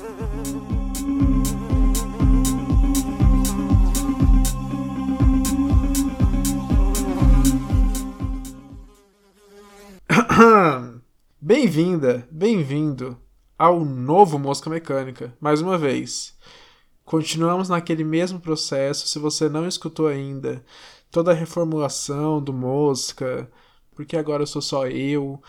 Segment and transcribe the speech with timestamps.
[11.38, 13.18] Bem-vinda, bem-vindo
[13.58, 16.34] ao novo Mosca Mecânica, mais uma vez.
[17.04, 20.64] Continuamos naquele mesmo processo, se você não escutou ainda
[21.10, 23.52] toda a reformulação do Mosca,
[23.94, 25.42] porque agora eu sou só eu,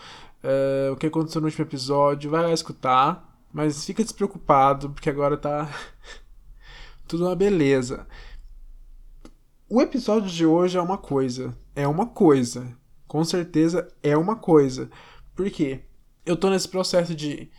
[0.44, 5.36] uh, o que aconteceu no último episódio, vai lá escutar, mas fica despreocupado, porque agora
[5.36, 5.68] tá
[7.06, 8.06] tudo uma beleza.
[9.68, 12.76] O episódio de hoje é uma coisa, é uma coisa,
[13.06, 14.90] com certeza é uma coisa.
[15.34, 15.80] Por quê?
[16.24, 17.50] Eu tô nesse processo de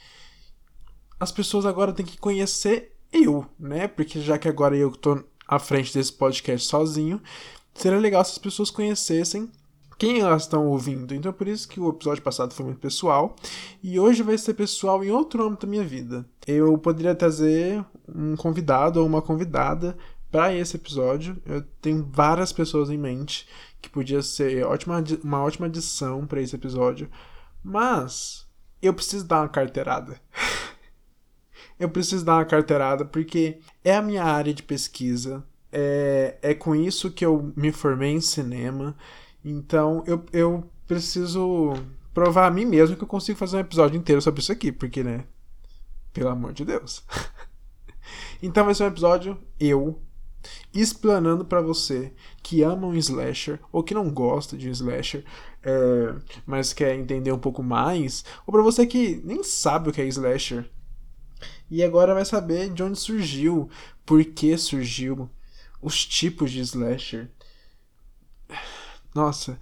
[1.19, 3.87] as pessoas agora têm que conhecer eu, né?
[3.87, 7.21] Porque já que agora eu tô à frente desse podcast sozinho,
[7.73, 9.51] seria legal se as pessoas conhecessem
[9.97, 11.13] quem elas estão ouvindo.
[11.13, 13.35] Então, por isso que o episódio passado foi muito pessoal.
[13.81, 16.25] E hoje vai ser pessoal em outro âmbito da minha vida.
[16.47, 19.97] Eu poderia trazer um convidado ou uma convidada
[20.31, 21.37] para esse episódio.
[21.45, 23.47] Eu tenho várias pessoas em mente
[23.81, 27.09] que podia ser ótima, uma ótima adição para esse episódio.
[27.63, 28.47] Mas
[28.81, 30.19] eu preciso dar uma carteirada.
[31.79, 35.43] eu preciso dar uma carteirada porque é a minha área de pesquisa.
[35.71, 38.95] É, é com isso que eu me formei em cinema.
[39.43, 41.73] Então eu, eu preciso
[42.13, 45.03] provar a mim mesmo que eu consigo fazer um episódio inteiro sobre isso aqui, porque,
[45.03, 45.25] né?
[46.13, 47.03] Pelo amor de Deus.
[48.41, 49.99] então vai ser um episódio eu
[50.73, 55.23] explanando para você que ama um slasher ou que não gosta de um slasher,
[55.63, 60.01] é, mas quer entender um pouco mais, ou para você que nem sabe o que
[60.01, 60.69] é slasher
[61.69, 63.69] e agora vai saber de onde surgiu,
[64.05, 65.29] por que surgiu,
[65.81, 67.31] os tipos de slasher.
[69.13, 69.59] Nossa,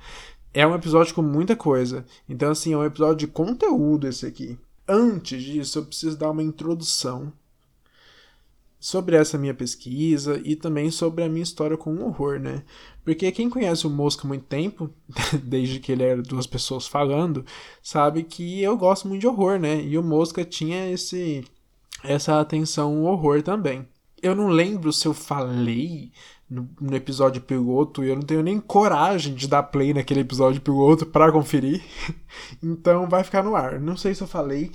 [0.54, 2.06] é um episódio com muita coisa.
[2.28, 4.58] Então, assim, é um episódio de conteúdo esse aqui.
[4.88, 7.32] Antes disso, eu preciso dar uma introdução
[8.82, 12.64] sobre essa minha pesquisa e também sobre a minha história com o horror, né?
[13.06, 14.90] Porque quem conhece o Mosca há muito tempo,
[15.44, 17.46] desde que ele era duas pessoas falando,
[17.82, 19.84] sabe que eu gosto muito de horror, né?
[19.84, 21.46] E o Mosca tinha esse
[22.04, 23.88] essa atenção ao horror também.
[24.22, 26.12] Eu não lembro se eu falei
[26.52, 31.06] no, episódio piloto e eu não tenho nem coragem de dar play naquele episódio piloto
[31.06, 31.82] para conferir.
[32.62, 33.80] então vai ficar no ar.
[33.80, 34.72] Não sei se eu falei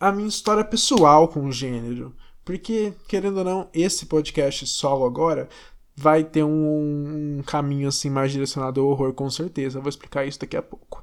[0.00, 2.14] a minha história pessoal com o gênero.
[2.44, 5.48] Porque, querendo ou não, esse podcast solo agora
[5.96, 9.78] vai ter um, um caminho assim mais direcionado ao horror, com certeza.
[9.78, 11.02] Eu vou explicar isso daqui a pouco.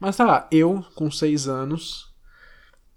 [0.00, 2.12] Mas tá lá, eu, com seis anos,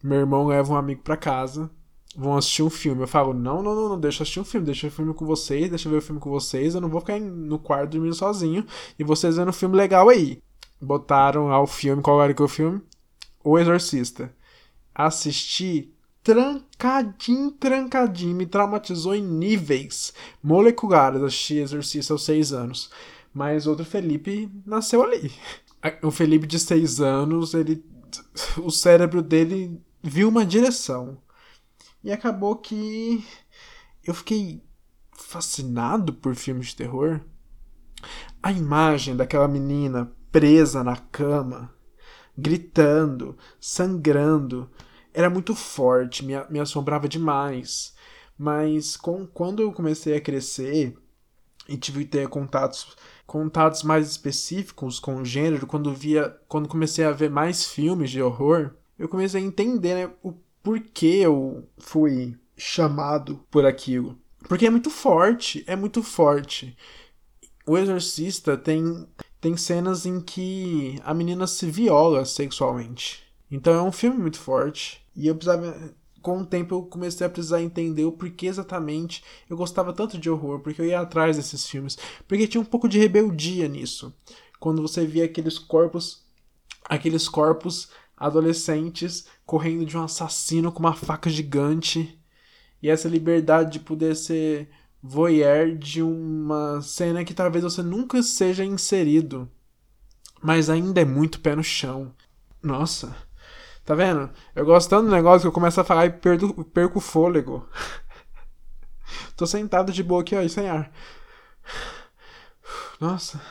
[0.04, 1.70] meu irmão leva um amigo para casa,
[2.16, 3.04] vão assistir um filme.
[3.04, 4.98] Eu falo, não, não, não, não, deixa eu assistir um filme, deixa eu ver o
[4.98, 7.60] filme com vocês, deixa eu ver o filme com vocês, eu não vou ficar no
[7.60, 8.66] quarto dormindo sozinho,
[8.98, 10.42] e vocês vendo um filme legal aí.
[10.80, 12.82] Botaram lá o filme, qual era que é o filme?
[13.44, 14.34] O Exorcista.
[14.94, 15.94] Assisti
[16.24, 21.22] trancadinho, trancadinho, me traumatizou em níveis moleculares.
[21.22, 22.90] Assisti Exorcista aos seis anos.
[23.34, 25.32] Mas outro Felipe nasceu ali.
[26.02, 27.84] O Felipe de seis anos, ele.
[28.56, 31.18] O cérebro dele viu uma direção.
[32.04, 33.26] E acabou que
[34.04, 34.62] eu fiquei
[35.14, 37.22] fascinado por filmes de terror.
[38.42, 41.74] A imagem daquela menina presa na cama,
[42.38, 44.70] gritando, sangrando,
[45.14, 47.94] era muito forte, me, me assombrava demais.
[48.38, 50.98] Mas com, quando eu comecei a crescer
[51.70, 57.12] e tive ter contatos contatos mais específicos com o gênero, quando via, quando comecei a
[57.12, 60.34] ver mais filmes de horror, eu comecei a entender né, o
[60.64, 64.18] porquê eu fui chamado por aquilo.
[64.48, 66.76] Porque é muito forte, é muito forte.
[67.66, 69.08] O Exorcista tem,
[69.40, 73.24] tem cenas em que a menina se viola sexualmente.
[73.52, 75.06] Então é um filme muito forte.
[75.16, 75.94] E eu precisava.
[76.22, 80.30] Com o tempo eu comecei a precisar entender o porquê exatamente eu gostava tanto de
[80.30, 81.98] horror, porque eu ia atrás desses filmes.
[82.26, 84.14] Porque tinha um pouco de rebeldia nisso.
[84.58, 86.24] Quando você via aqueles corpos.
[86.86, 92.20] Aqueles corpos adolescentes correndo de um assassino com uma faca gigante.
[92.82, 94.70] E essa liberdade de poder ser
[95.02, 99.50] voyeur de uma cena que talvez você nunca seja inserido.
[100.42, 102.14] Mas ainda é muito pé no chão.
[102.62, 103.16] Nossa.
[103.86, 104.30] Tá vendo?
[104.56, 107.68] Eu gosto tanto do negócio que eu começo a falar e perdo, perco o fôlego.
[109.36, 110.92] Tô sentado de boa aqui, ó, e sem ar.
[113.00, 113.42] Nossa.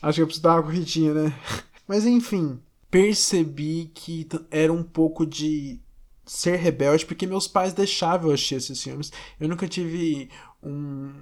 [0.00, 1.34] Acho que eu preciso dar uma corridinha, né?
[1.86, 2.60] Mas enfim,
[2.90, 5.80] percebi que era um pouco de
[6.24, 9.12] ser rebelde, porque meus pais deixavam eu assistir esses filmes.
[9.38, 10.28] Eu nunca tive
[10.62, 11.12] um,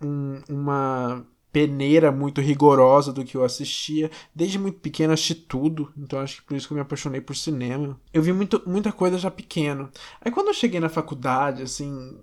[0.00, 4.10] um, uma peneira muito rigorosa do que eu assistia.
[4.34, 7.36] Desde muito pequeno assisti tudo, então acho que por isso que eu me apaixonei por
[7.36, 8.00] cinema.
[8.12, 9.90] Eu vi muito, muita coisa já pequeno.
[10.20, 12.18] Aí quando eu cheguei na faculdade, assim,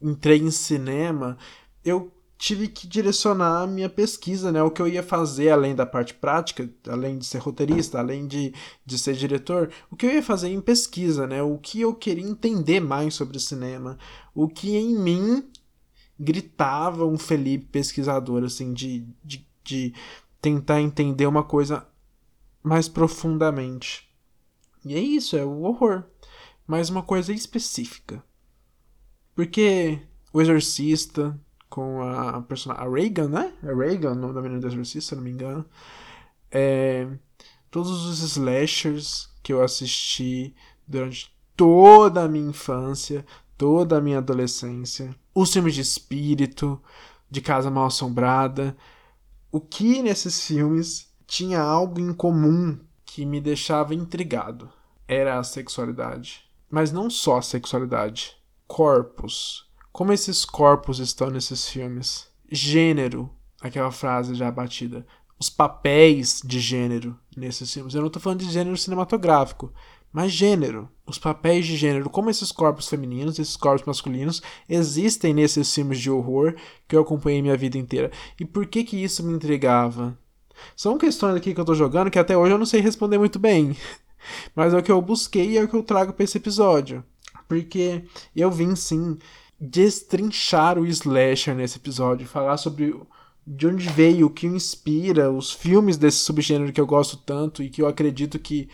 [0.00, 1.38] entrei em cinema,
[1.84, 4.62] eu tive que direcionar a minha pesquisa, né?
[4.62, 8.54] O que eu ia fazer além da parte prática, além de ser roteirista, além de,
[8.84, 11.42] de ser diretor, o que eu ia fazer em pesquisa, né?
[11.42, 13.98] O que eu queria entender mais sobre cinema,
[14.34, 15.50] o que em mim
[16.18, 19.92] gritava um Felipe pesquisador, assim, de, de, de
[20.40, 21.86] tentar entender uma coisa
[22.62, 24.08] mais profundamente.
[24.82, 26.04] E é isso, é o horror.
[26.66, 28.24] Mas uma coisa específica.
[29.34, 30.00] Porque
[30.32, 31.38] o Exorcista,
[31.70, 32.84] com a personagem.
[32.84, 33.54] A Reagan, né?
[33.62, 35.64] É Reagan, o nome da menina do Exorcista, se não me engano.
[36.50, 37.08] É,
[37.70, 40.54] todos os slashers que eu assisti
[40.86, 43.24] durante toda a minha infância,
[43.56, 46.82] toda a minha adolescência, os filmes de espírito,
[47.30, 48.76] de Casa Mal Assombrada.
[49.52, 54.70] O que nesses filmes tinha algo em comum que me deixava intrigado?
[55.06, 56.44] Era a sexualidade.
[56.68, 58.36] Mas não só a sexualidade.
[58.66, 62.28] Corpos como esses corpos estão nesses filmes?
[62.50, 65.06] Gênero, aquela frase já batida.
[65.38, 67.94] Os papéis de gênero nesses filmes.
[67.94, 69.72] Eu não estou falando de gênero cinematográfico,
[70.12, 70.88] mas gênero.
[71.06, 76.10] Os papéis de gênero, como esses corpos femininos, esses corpos masculinos, existem nesses filmes de
[76.10, 76.54] horror
[76.86, 78.10] que eu acompanhei minha vida inteira.
[78.38, 80.16] E por que que isso me intrigava?
[80.76, 83.38] São questões aqui que eu estou jogando que até hoje eu não sei responder muito
[83.38, 83.76] bem.
[84.54, 87.02] Mas é o que eu busquei e é o que eu trago para esse episódio.
[87.48, 88.04] Porque
[88.36, 89.18] eu vim sim
[89.60, 92.98] destrinchar o slasher nesse episódio, falar sobre
[93.46, 97.68] de onde veio, o que inspira, os filmes desse subgênero que eu gosto tanto e
[97.68, 98.70] que eu acredito que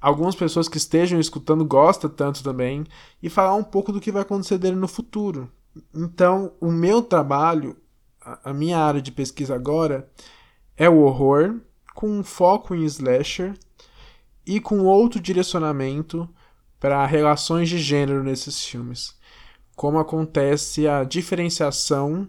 [0.00, 2.84] algumas pessoas que estejam escutando gostam tanto também,
[3.22, 5.50] e falar um pouco do que vai acontecer dele no futuro.
[5.94, 7.76] Então, o meu trabalho,
[8.20, 10.08] a minha área de pesquisa agora,
[10.76, 11.60] é o horror,
[11.94, 13.54] com um foco em slasher
[14.46, 16.28] e com outro direcionamento
[16.78, 19.17] para relações de gênero nesses filmes
[19.78, 22.28] como acontece a diferenciação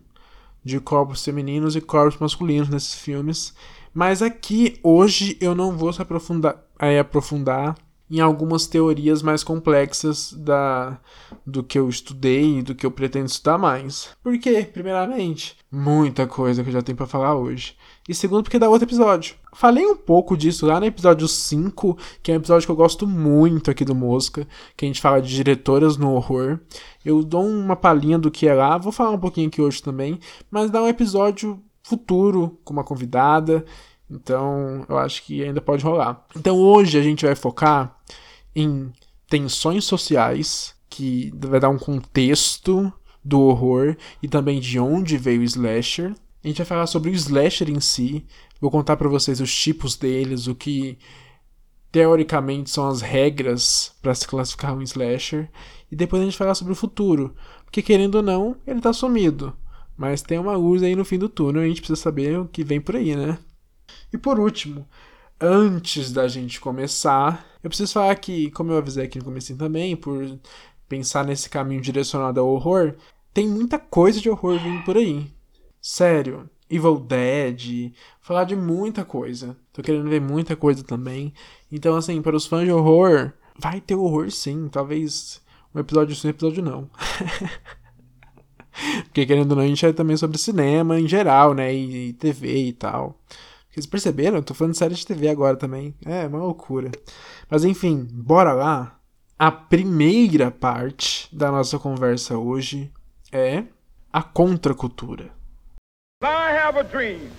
[0.63, 3.55] de corpos femininos e corpos masculinos nesses filmes.
[3.91, 7.75] Mas aqui, hoje, eu não vou se aprofundar, é, aprofundar
[8.09, 10.99] em algumas teorias mais complexas da,
[11.45, 14.09] do que eu estudei e do que eu pretendo estudar mais.
[14.23, 14.67] Por quê?
[14.71, 17.75] Primeiramente, muita coisa que eu já tenho para falar hoje.
[18.07, 19.35] E segundo, porque dá outro episódio.
[19.53, 23.05] Falei um pouco disso lá no episódio 5, que é um episódio que eu gosto
[23.05, 26.59] muito aqui do Mosca, que a gente fala de diretoras no horror.
[27.05, 30.19] Eu dou uma palhinha do que é lá, vou falar um pouquinho aqui hoje também,
[30.49, 33.65] mas dá um episódio futuro com uma convidada.
[34.09, 36.25] Então, eu acho que ainda pode rolar.
[36.35, 37.95] Então, hoje a gente vai focar
[38.55, 38.91] em
[39.29, 42.91] tensões sociais, que vai dar um contexto
[43.23, 46.13] do horror e também de onde veio o slasher.
[46.43, 48.25] A gente vai falar sobre o slasher em si.
[48.59, 50.97] Vou contar para vocês os tipos deles, o que
[51.91, 55.49] teoricamente são as regras para se classificar um slasher.
[55.91, 57.35] E depois a gente falar sobre o futuro.
[57.65, 59.55] Porque querendo ou não, ele tá sumido.
[59.95, 62.47] Mas tem uma luz aí no fim do túnel e a gente precisa saber o
[62.47, 63.37] que vem por aí, né?
[64.11, 64.87] E por último,
[65.39, 69.95] antes da gente começar, eu preciso falar que, como eu avisei aqui no começo também,
[69.95, 70.39] por
[70.87, 72.95] pensar nesse caminho direcionado ao horror,
[73.33, 75.31] tem muita coisa de horror vindo por aí.
[75.81, 79.57] Sério, Evil Dead, falar de muita coisa.
[79.71, 81.33] Tô querendo ver muita coisa também.
[81.71, 84.67] Então, assim, para os fãs de horror, vai ter horror sim.
[84.67, 85.41] Talvez
[85.73, 86.89] um episódio sim, um episódio não.
[89.05, 91.73] Porque querendo ou não, a gente é também sobre cinema em geral, né?
[91.73, 93.19] E, e TV e tal.
[93.71, 94.37] Vocês perceberam?
[94.37, 95.93] Eu tô falando série de TV agora também.
[96.05, 96.91] É, uma loucura.
[97.49, 98.99] Mas enfim, bora lá.
[99.37, 102.91] A primeira parte da nossa conversa hoje
[103.31, 103.63] é
[104.11, 105.29] a contracultura.
[106.21, 107.29] I have a dream.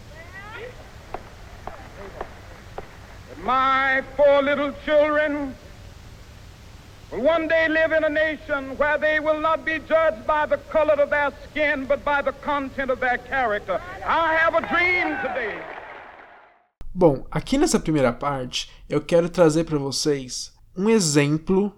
[3.45, 5.55] My four little children
[7.11, 10.59] will one day live in a nation where they will not be judged by the
[10.71, 13.81] color of their skin, but by the content of their character.
[14.07, 15.80] I have a dream today.
[16.93, 21.73] Bom, aqui nessa primeira parte, eu quero trazer para vocês um exemplo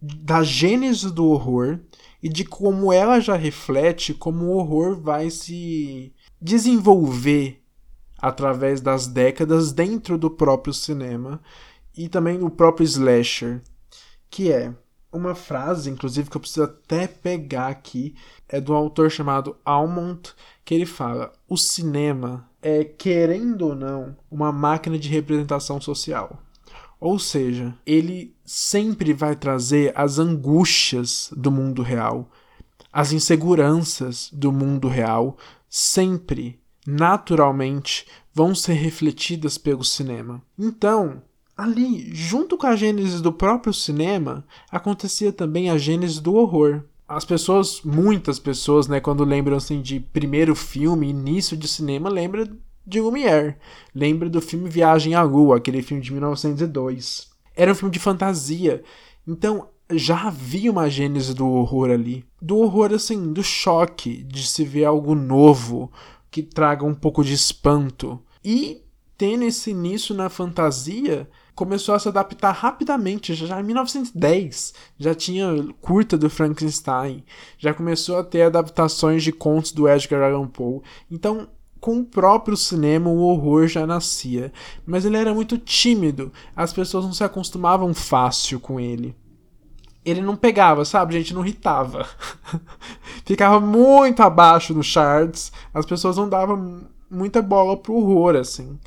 [0.00, 1.78] da gênese do horror
[2.22, 7.62] e de como ela já reflete como o horror vai se desenvolver
[8.16, 11.42] através das décadas dentro do próprio cinema
[11.94, 13.60] e também do próprio slasher,
[14.30, 14.72] que é
[15.12, 18.14] uma frase, inclusive, que eu preciso até pegar aqui,
[18.48, 20.32] é do autor chamado Almont,
[20.64, 26.42] que ele fala: o cinema é, querendo ou não, uma máquina de representação social.
[26.98, 32.30] Ou seja, ele sempre vai trazer as angústias do mundo real,
[32.92, 35.38] as inseguranças do mundo real,
[35.68, 40.42] sempre naturalmente, vão ser refletidas pelo cinema.
[40.58, 41.22] Então,
[41.56, 46.82] ali, junto com a gênese do próprio cinema, acontecia também a gênese do horror.
[47.10, 52.56] As pessoas, muitas pessoas, né, quando lembram assim de primeiro filme, início de cinema, lembram
[52.86, 53.56] de Lumière.
[53.92, 57.28] Lembra do filme Viagem à Lua, aquele filme de 1902.
[57.56, 58.84] Era um filme de fantasia.
[59.26, 62.24] Então, já havia uma gênese do horror ali.
[62.40, 65.90] Do horror, assim, do choque de se ver algo novo
[66.30, 68.22] que traga um pouco de espanto.
[68.44, 68.84] E
[69.18, 73.34] tendo esse início na fantasia, começou a se adaptar rapidamente.
[73.34, 75.48] Já em 1910 já tinha
[75.80, 77.24] curta do Frankenstein,
[77.58, 80.82] já começou a ter adaptações de contos do Edgar Allan Poe.
[81.10, 81.48] Então,
[81.80, 84.52] com o próprio cinema, o horror já nascia.
[84.86, 89.16] Mas ele era muito tímido, as pessoas não se acostumavam fácil com ele
[90.04, 91.14] ele não pegava, sabe?
[91.14, 92.06] Gente não irritava.
[93.24, 98.78] Ficava muito abaixo no charts, as pessoas não davam muita bola pro horror, assim.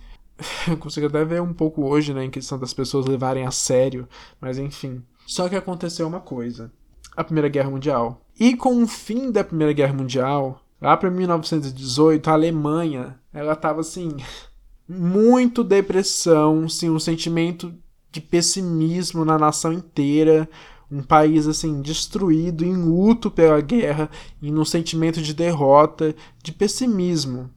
[0.68, 4.08] Eu consigo até ver um pouco hoje, né, em questão das pessoas levarem a sério,
[4.40, 5.04] mas enfim.
[5.26, 6.72] Só que aconteceu uma coisa:
[7.16, 8.22] a Primeira Guerra Mundial.
[8.40, 13.82] E com o fim da Primeira Guerra Mundial, lá para 1918, a Alemanha, ela tava
[13.82, 14.16] assim,
[14.88, 17.74] muito depressão, assim, um sentimento
[18.12, 20.48] de pessimismo na nação inteira,
[20.92, 24.10] um país assim destruído, em luto pela guerra,
[24.40, 27.50] e num sentimento de derrota, de pessimismo.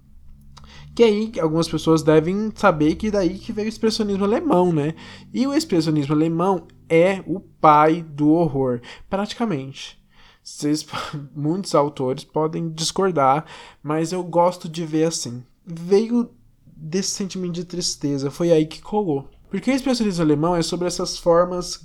[0.96, 4.94] Que aí algumas pessoas devem saber que daí que veio o expressionismo alemão, né?
[5.30, 10.02] E o expressionismo alemão é o pai do horror, praticamente.
[10.42, 10.86] Vocês,
[11.36, 13.44] muitos autores podem discordar,
[13.82, 15.44] mas eu gosto de ver assim.
[15.66, 16.30] Veio
[16.64, 19.28] desse sentimento de tristeza, foi aí que colou.
[19.50, 21.84] Porque o expressionismo alemão é sobre essas formas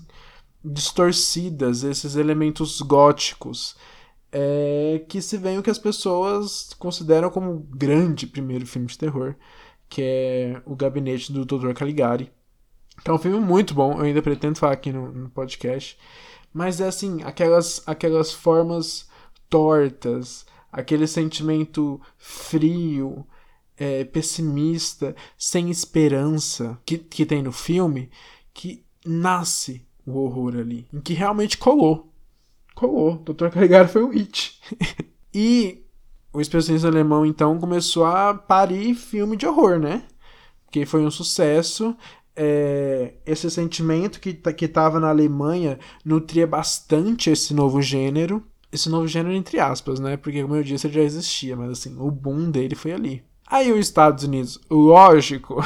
[0.64, 3.76] distorcidas, esses elementos góticos,
[4.32, 8.98] é, que se vê o que as pessoas consideram como o grande primeiro filme de
[8.98, 9.36] terror,
[9.90, 11.74] que é O Gabinete do Dr.
[11.74, 12.32] Caligari.
[13.04, 15.98] Que é um filme muito bom, eu ainda pretendo falar aqui no, no podcast.
[16.54, 19.10] Mas é assim, aquelas, aquelas formas
[19.50, 23.26] tortas, aquele sentimento frio,
[23.78, 28.10] é, pessimista, sem esperança que, que tem no filme,
[28.54, 30.88] que nasce o horror ali.
[30.94, 32.11] Em que realmente colou.
[32.82, 33.18] Colou.
[33.24, 33.50] Dr.
[33.50, 34.60] Caligari foi um hit.
[35.32, 35.84] e
[36.34, 40.04] o especialista alemão, então, começou a parir filme de horror, né?
[40.72, 41.96] Que foi um sucesso.
[42.36, 48.44] É, esse sentimento que, que tava na Alemanha nutria bastante esse novo gênero.
[48.72, 50.18] Esse novo gênero, entre aspas, né?
[50.18, 53.24] Porque, como eu disse, ele já existia, mas assim, o boom dele foi ali.
[53.46, 55.62] Aí os Estados Unidos, lógico,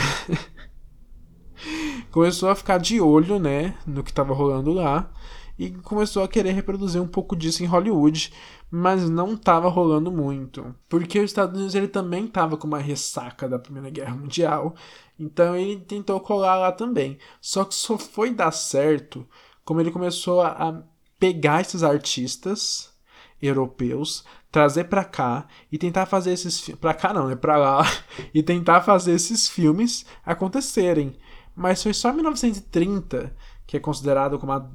[2.11, 5.09] começou a ficar de olho, né, no que estava rolando lá
[5.57, 8.31] e começou a querer reproduzir um pouco disso em Hollywood,
[8.69, 13.47] mas não estava rolando muito, porque os Estados Unidos ele também estava com uma ressaca
[13.47, 14.75] da Primeira Guerra Mundial,
[15.19, 17.17] então ele tentou colar lá também.
[17.39, 19.27] Só que só foi dar certo
[19.63, 20.83] como ele começou a
[21.19, 22.93] pegar esses artistas
[23.41, 27.83] europeus, trazer para cá e tentar fazer esses para cá não, é para lá
[28.33, 31.17] e tentar fazer esses filmes acontecerem.
[31.55, 33.35] Mas foi só em 1930,
[33.65, 34.69] que é considerado como a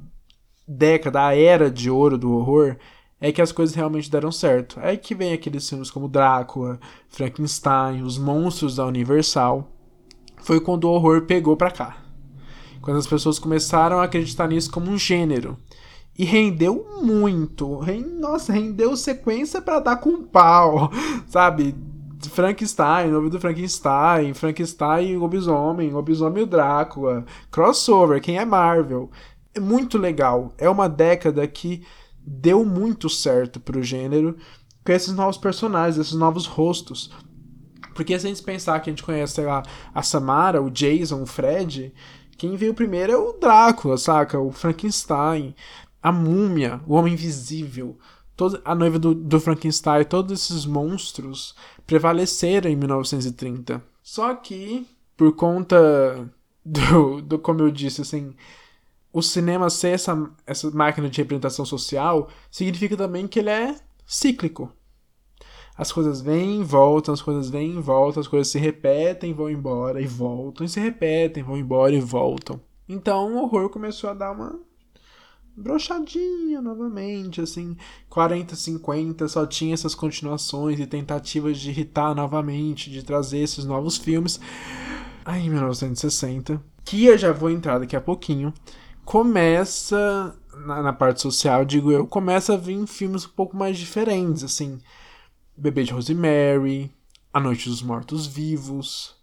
[0.71, 2.77] década, a era de ouro do horror,
[3.19, 4.79] é que as coisas realmente deram certo.
[4.79, 9.69] É que vem aqueles filmes como Drácula, Frankenstein, Os Monstros da Universal.
[10.37, 11.97] Foi quando o horror pegou pra cá.
[12.81, 15.55] Quando as pessoas começaram a acreditar nisso como um gênero.
[16.17, 17.79] E rendeu muito.
[18.19, 20.89] Nossa, rendeu sequência para dar com pau.
[21.27, 21.75] Sabe?
[22.29, 29.09] Frankenstein, nome do Frankenstein, Frankenstein e Lobisomem, Lobisomem e o Drácula, crossover, quem é Marvel.
[29.53, 30.53] É muito legal.
[30.57, 31.83] É uma década que
[32.19, 34.37] deu muito certo pro gênero
[34.85, 37.11] com esses novos personagens, esses novos rostos.
[37.93, 41.21] Porque se a gente pensar que a gente conhece, sei lá, a Samara, o Jason,
[41.21, 41.93] o Fred,
[42.37, 44.39] quem veio primeiro é o Drácula, saca?
[44.39, 45.53] O Frankenstein,
[46.01, 47.97] a Múmia, o Homem Invisível,
[48.35, 51.53] toda a noiva do, do Frankenstein, todos esses monstros
[51.85, 53.83] prevaleceram em 1930.
[54.01, 56.27] Só que, por conta
[56.65, 58.33] do, do como eu disse, assim,
[59.13, 63.75] o cinema ser essa, essa máquina de representação social, significa também que ele é
[64.05, 64.71] cíclico.
[65.77, 70.01] As coisas vêm voltam, as coisas vêm e voltam, as coisas se repetem, vão embora
[70.01, 72.59] e voltam, e se repetem, vão embora e voltam.
[72.87, 74.59] Então o horror começou a dar uma
[75.55, 77.75] brochadinha novamente, assim,
[78.09, 83.97] 40, 50, só tinha essas continuações e tentativas de irritar novamente, de trazer esses novos
[83.97, 84.39] filmes.
[85.23, 88.53] Aí, em 1960, que eu já vou entrar daqui a pouquinho,
[89.05, 94.43] começa, na, na, parte social, digo eu, começa a vir filmes um pouco mais diferentes,
[94.43, 94.79] assim,
[95.55, 96.91] Bebê de Rosemary,
[97.33, 99.15] A Noite dos Mortos Vivos,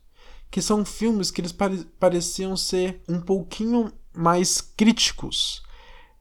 [0.50, 5.62] que são filmes que eles pare pareciam ser um pouquinho mais críticos,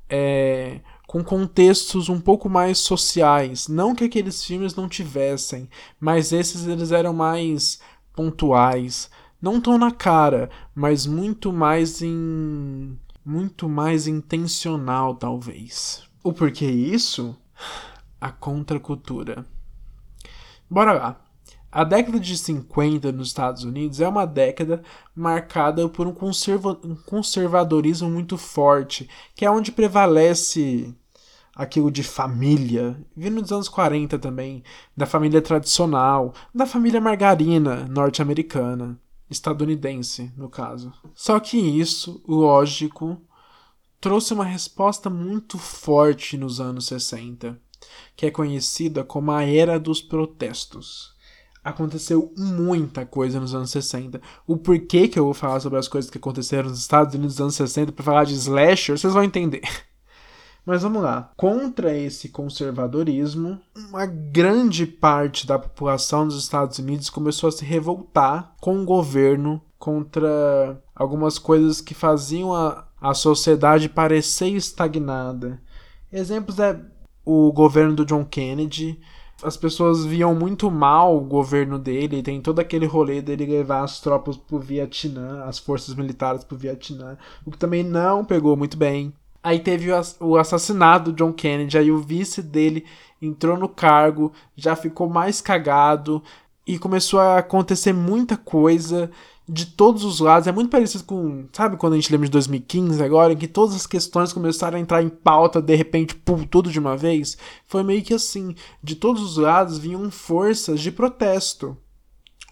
[0.10, 3.68] é, com contextos um pouco mais sociais.
[3.68, 7.80] Não que aqueles filmes não tivessem, mas esses eles eram mais
[8.14, 9.10] pontuais,
[9.42, 16.02] não tão na cara, mas muito mais em muito mais intencional, talvez.
[16.24, 17.36] O porquê isso?
[18.22, 19.46] A contracultura.
[20.70, 21.22] Bora lá.
[21.70, 24.82] A década de 50 nos Estados Unidos é uma década
[25.14, 30.96] marcada por um, conserva um conservadorismo muito forte, que é onde prevalece
[31.54, 34.64] aquilo de família, vindo dos anos 40 também,
[34.96, 38.98] da família tradicional, da família margarina norte-americana
[39.30, 40.92] estadunidense, no caso.
[41.14, 43.22] Só que isso, lógico,
[44.00, 47.60] trouxe uma resposta muito forte nos anos 60,
[48.16, 51.16] que é conhecida como a Era dos Protestos.
[51.64, 54.22] Aconteceu muita coisa nos anos 60.
[54.46, 57.42] O porquê que eu vou falar sobre as coisas que aconteceram nos Estados Unidos nos
[57.42, 59.62] anos 60 para falar de slasher, vocês vão entender.
[60.68, 61.32] Mas vamos lá.
[61.38, 68.54] Contra esse conservadorismo, uma grande parte da população dos Estados Unidos começou a se revoltar
[68.60, 75.58] com o governo contra algumas coisas que faziam a, a sociedade parecer estagnada.
[76.12, 76.78] Exemplos é
[77.24, 79.00] o governo do John Kennedy.
[79.42, 84.02] As pessoas viam muito mal o governo dele, tem todo aquele rolê dele levar as
[84.02, 89.14] tropas pro Vietnã, as forças militares pro Vietnã, o que também não pegou muito bem.
[89.48, 89.90] Aí teve
[90.20, 92.84] o assassinato do John Kennedy, aí o vice dele
[93.22, 96.22] entrou no cargo, já ficou mais cagado
[96.68, 99.10] e começou a acontecer muita coisa
[99.48, 100.50] de todos os lados.
[100.50, 103.74] É muito parecido com, sabe, quando a gente lembra de 2015 agora, em que todas
[103.74, 107.38] as questões começaram a entrar em pauta de repente, pum, tudo de uma vez.
[107.66, 111.78] Foi meio que assim, de todos os lados vinham forças de protesto.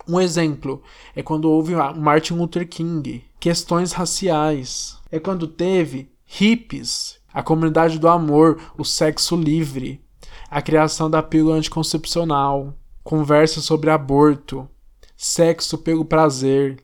[0.07, 0.81] Um exemplo
[1.13, 4.97] é quando houve Martin Luther King, questões raciais.
[5.11, 10.01] É quando teve hippies, a comunidade do amor, o sexo livre,
[10.49, 14.67] a criação da pílula anticoncepcional, conversa sobre aborto,
[15.15, 16.77] sexo pelo prazer,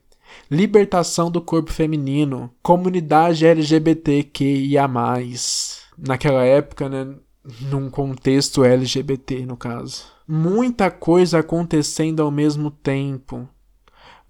[0.50, 4.90] libertação do corpo feminino, comunidade LGBTQIA+.
[5.98, 7.16] Naquela época, né,
[7.62, 10.06] num contexto LGBT, no caso.
[10.28, 13.48] Muita coisa acontecendo ao mesmo tempo.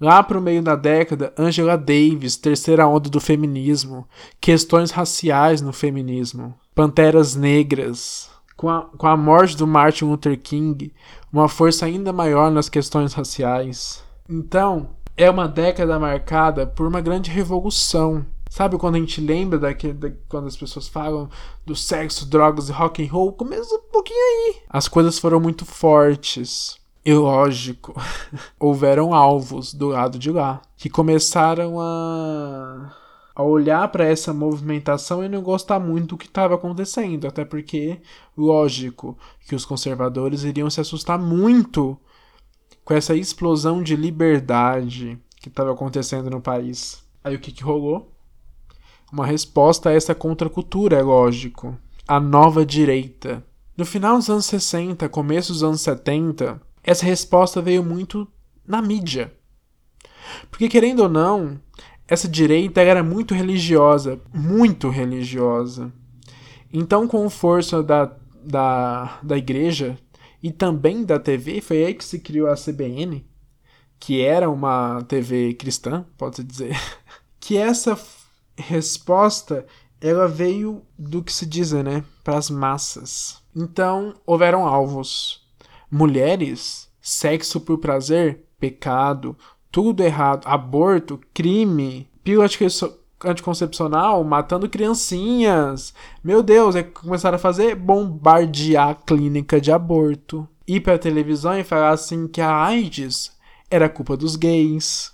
[0.02, 4.08] Lá para o meio da década, Angela Davis, terceira onda do feminismo,
[4.40, 8.28] questões raciais no feminismo, panteras negras.
[8.58, 10.92] Com a, com a morte do Martin Luther King,
[11.32, 14.04] uma força ainda maior nas questões raciais.
[14.28, 18.26] Então, é uma década marcada por uma grande revolução.
[18.50, 21.30] Sabe quando a gente lembra daquele, da, quando as pessoas falam
[21.64, 23.34] do sexo, drogas e rock and roll?
[23.34, 24.56] Começa um pouquinho aí.
[24.68, 26.81] As coisas foram muito fortes.
[27.04, 27.96] E lógico,
[28.60, 32.96] houveram alvos do lado de lá que começaram a,
[33.36, 38.00] a olhar para essa movimentação e não gostar muito do que estava acontecendo, até porque,
[38.38, 41.98] lógico, que os conservadores iriam se assustar muito
[42.86, 47.04] com essa explosão de liberdade que estava acontecendo no país.
[47.24, 48.12] Aí o que, que rolou?
[49.12, 51.76] Uma resposta a essa contracultura, é lógico.
[52.08, 53.44] A nova direita.
[53.76, 58.28] No final dos anos 60, começo dos anos 70, essa resposta veio muito
[58.65, 59.34] na mídia.
[60.50, 61.60] Porque, querendo ou não,
[62.08, 65.91] essa direita era muito religiosa, muito religiosa.
[66.72, 69.98] Então, com força da, da, da igreja
[70.41, 73.26] e também da TV, foi aí que se criou a CBN,
[74.00, 76.76] que era uma TV cristã, pode-se dizer,
[77.39, 77.98] que essa
[78.58, 79.65] resposta
[80.00, 83.41] ela veio do que se diz, né, para as massas.
[83.56, 85.40] Então, houveram alvos
[85.91, 89.38] mulheres, sexo por prazer, pecado,
[89.71, 92.47] tudo errado, aborto, crime, pílula
[93.23, 95.93] anticoncepcional, matando criancinhas.
[96.23, 100.47] Meu Deus, é que começaram a fazer bombardear a clínica de aborto.
[100.67, 103.32] Ir pra televisão e falar assim que a AIDS
[103.69, 105.12] era culpa dos gays.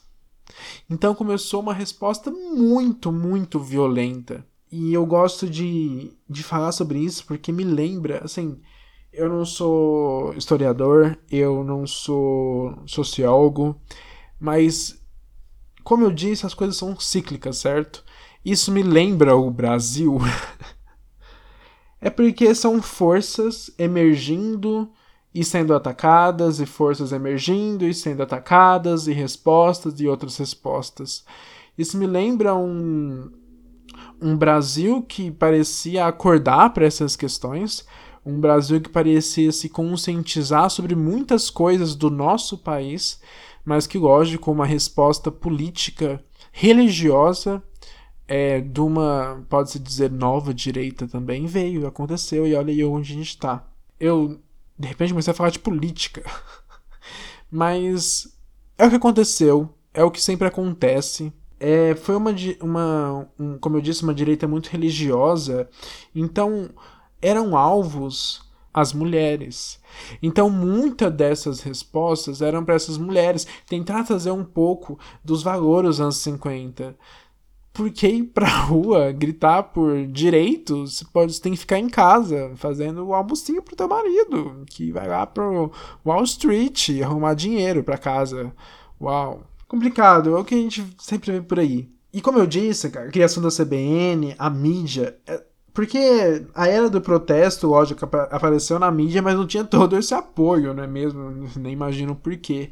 [0.89, 4.45] Então começou uma resposta muito, muito violenta.
[4.71, 8.59] E eu gosto de, de falar sobre isso porque me lembra, assim,
[9.17, 13.75] eu não sou historiador, eu não sou sociólogo,
[14.39, 15.01] mas
[15.83, 18.03] como eu disse, as coisas são cíclicas, certo?
[18.45, 20.19] Isso me lembra o Brasil.
[21.99, 24.91] é porque são forças emergindo
[25.33, 31.25] e sendo atacadas, e forças emergindo e sendo atacadas, e respostas e outras respostas.
[31.77, 33.31] Isso me lembra um,
[34.21, 37.85] um Brasil que parecia acordar para essas questões,
[38.27, 43.21] Um Brasil que parecia se conscientizar sobre muitas coisas do nosso país,
[43.63, 47.63] mas que, lógico, uma resposta política religiosa
[48.27, 53.15] é, de uma, pode-se dizer, nova direita também veio, aconteceu, e olha aí onde a
[53.15, 53.65] gente está.
[53.97, 54.37] Eu,
[54.77, 56.21] de repente, comecei a falar de política.
[57.49, 58.27] Mas
[58.77, 61.31] é o que aconteceu, é o que sempre acontece.
[61.57, 65.69] É, foi uma, uma um, como eu disse, uma direita muito religiosa,
[66.13, 66.69] então
[67.21, 68.41] eram alvos
[68.73, 69.79] as mulheres.
[70.21, 76.01] Então, muitas dessas respostas eram para essas mulheres tentar trazer um pouco dos valores dos
[76.01, 76.95] anos 50.
[77.73, 82.51] Porque ir pra rua gritar por direitos, você, pode, você tem que ficar em casa
[82.55, 85.71] fazendo o almocinho pro teu marido, que vai lá pro
[86.05, 88.53] Wall Street arrumar dinheiro para casa.
[89.01, 89.43] Uau.
[89.67, 91.89] Complicado, é o que a gente sempre vê por aí.
[92.13, 95.17] E como eu disse, cara, a criação da CBN, a mídia.
[95.77, 100.73] Porque a era do protesto, lógico, apareceu na mídia, mas não tinha todo esse apoio,
[100.73, 101.47] não é mesmo?
[101.55, 102.71] Nem imagino por quê.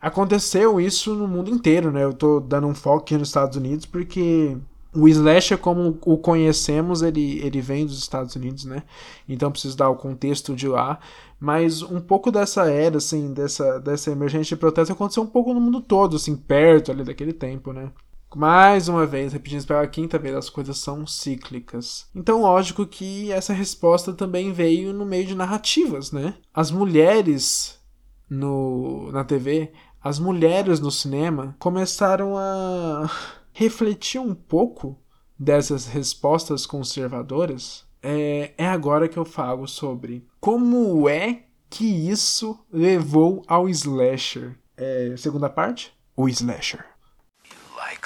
[0.00, 2.02] Aconteceu isso no mundo inteiro, né?
[2.02, 4.56] Eu tô dando um foco aqui nos Estados Unidos porque
[4.94, 8.84] o slasher como o conhecemos, ele, ele vem dos Estados Unidos, né?
[9.28, 10.98] Então preciso dar o contexto de lá.
[11.38, 15.60] Mas um pouco dessa era, assim, dessa, dessa emergência de protesto aconteceu um pouco no
[15.60, 17.90] mundo todo, assim, perto ali daquele tempo, né?
[18.36, 22.06] Mais uma vez, repetindo pela quinta vez, as coisas são cíclicas.
[22.14, 26.34] Então, lógico que essa resposta também veio no meio de narrativas, né?
[26.52, 27.80] As mulheres
[28.28, 29.72] no, na TV,
[30.04, 33.10] as mulheres no cinema começaram a
[33.54, 34.98] refletir um pouco
[35.38, 43.42] dessas respostas conservadoras, é, é agora que eu falo sobre como é que isso levou
[43.48, 44.58] ao slasher.
[44.76, 46.95] É, segunda parte, o slasher.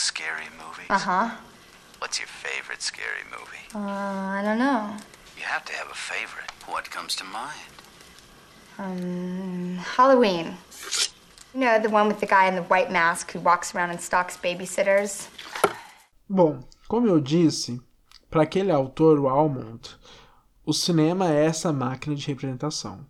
[0.00, 0.86] Like scary movies?
[0.88, 1.30] Uh-huh.
[1.98, 3.64] What's your favorite scary movie?
[3.74, 4.96] Uh, I don't know.
[5.36, 6.50] You have to have a favorite.
[6.66, 7.74] What comes to mind?
[8.78, 10.56] Um, Halloween.
[11.52, 14.00] You know, the one with the guy in the white mask who walks around and
[14.00, 15.28] stalks babysitters?
[16.26, 17.78] Bom, como eu disse,
[18.30, 19.98] para aquele autor, o Almond,
[20.64, 23.04] o cinema é essa máquina de representação.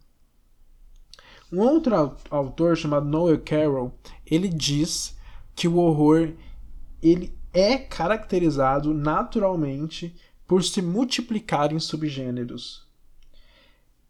[1.53, 5.17] Um outro autor chamado Noel Carroll, ele diz
[5.55, 6.33] que o horror
[7.03, 10.15] ele é caracterizado naturalmente
[10.47, 12.87] por se multiplicar em subgêneros.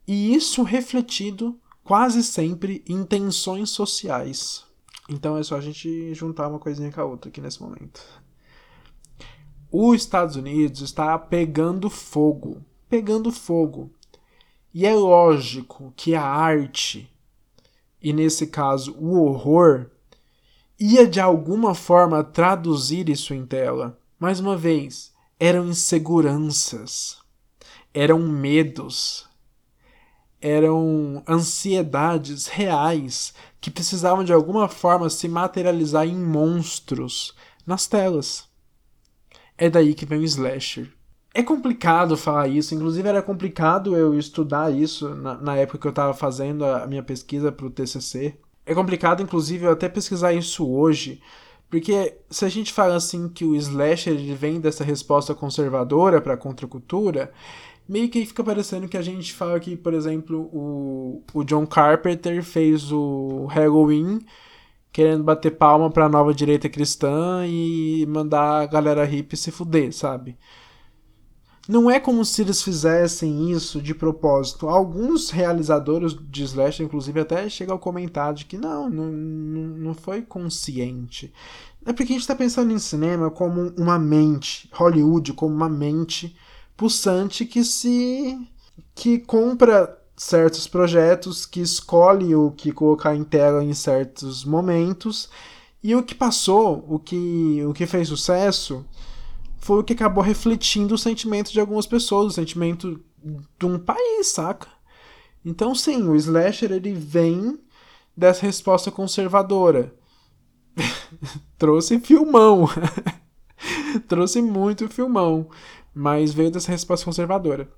[0.07, 4.65] E isso refletido quase sempre em tensões sociais.
[5.09, 8.03] Então é só a gente juntar uma coisinha com a outra aqui nesse momento.
[9.71, 13.93] Os Estados Unidos está pegando fogo, pegando fogo.
[14.73, 17.09] E é lógico que a arte,
[18.01, 19.91] e nesse caso o horror,
[20.81, 23.99] ia de alguma forma traduzir isso em tela.
[24.19, 27.19] Mais uma vez, eram inseguranças,
[27.93, 29.29] eram medos,
[30.41, 37.35] eram ansiedades reais que precisavam de alguma forma se materializar em monstros
[37.67, 38.49] nas telas.
[39.59, 40.91] É daí que vem o slasher.
[41.35, 45.91] É complicado falar isso, inclusive era complicado eu estudar isso na, na época que eu
[45.91, 48.37] estava fazendo a minha pesquisa para o TCC.
[48.67, 51.21] É complicado, inclusive, eu até pesquisar isso hoje,
[51.69, 56.35] porque se a gente fala assim que o slasher ele vem dessa resposta conservadora para
[56.35, 57.33] a contracultura,
[57.89, 62.43] meio que fica parecendo que a gente fala que, por exemplo, o, o John Carpenter
[62.43, 64.21] fez o Halloween
[64.93, 70.37] querendo bater palma pra nova direita cristã e mandar a galera hippie se fuder, sabe?
[71.71, 74.69] Não é como se eles fizessem isso de propósito.
[74.69, 80.21] Alguns realizadores de Slash, inclusive, até chegam a comentar de que não, não, não foi
[80.21, 81.33] consciente.
[81.87, 86.37] É porque a gente está pensando em cinema como uma mente, Hollywood como uma mente
[86.77, 88.37] pulsante que se
[88.93, 95.31] que compra certos projetos, que escolhe o que colocar em tela em certos momentos.
[95.81, 98.85] E o que passou, o que, o que fez sucesso,
[99.71, 103.01] foi o que acabou refletindo o sentimento de algumas pessoas, o sentimento
[103.57, 104.67] de um país, saca?
[105.45, 107.57] Então, sim, o slasher ele vem
[108.17, 109.95] dessa resposta conservadora.
[111.57, 112.69] Trouxe filmão.
[114.09, 115.49] Trouxe muito filmão
[115.95, 117.69] mas veio dessa resposta conservadora.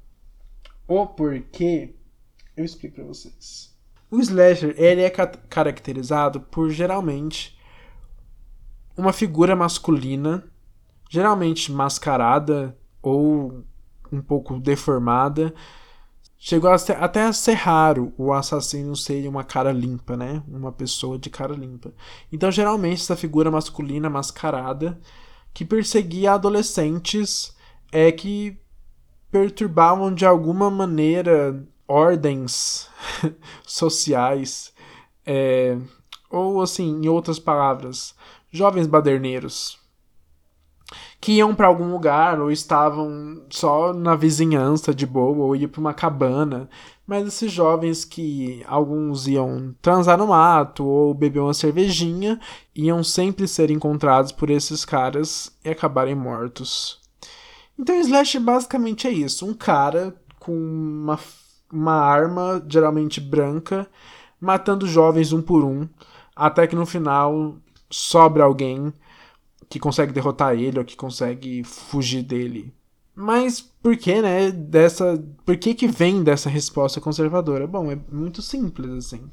[0.86, 1.94] O porquê,
[2.56, 3.74] eu explico para vocês.
[4.10, 7.58] O slasher, ele é ca caracterizado por, geralmente,
[8.96, 10.44] uma figura masculina,
[11.12, 13.62] geralmente mascarada ou
[14.10, 15.52] um pouco deformada.
[16.38, 20.42] Chegou a ser, até a ser raro o assassino ser uma cara limpa, né?
[20.48, 21.92] Uma pessoa de cara limpa.
[22.32, 24.98] Então, geralmente, essa figura masculina mascarada
[25.52, 27.54] que perseguia adolescentes
[27.92, 28.58] é que
[29.30, 32.88] perturbavam de alguma maneira ordens
[33.66, 34.72] sociais,
[35.26, 35.76] é,
[36.30, 38.14] ou assim, em outras palavras,
[38.50, 39.81] jovens baderneiros
[41.22, 45.80] que iam para algum lugar ou estavam só na vizinhança de boa ou iam para
[45.80, 46.68] uma cabana.
[47.06, 52.40] Mas esses jovens que alguns iam transar no mato ou beber uma cervejinha
[52.74, 57.00] iam sempre ser encontrados por esses caras e acabarem mortos.
[57.78, 61.20] Então, Slash basicamente é isso: um cara com uma,
[61.72, 63.88] uma arma, geralmente branca,
[64.40, 65.88] matando jovens um por um,
[66.34, 67.54] até que no final
[67.88, 68.92] sobra alguém
[69.72, 72.74] que consegue derrotar ele ou que consegue fugir dele.
[73.14, 77.66] Mas por que, né, dessa, por que que vem dessa resposta conservadora?
[77.66, 79.30] Bom, é muito simples assim.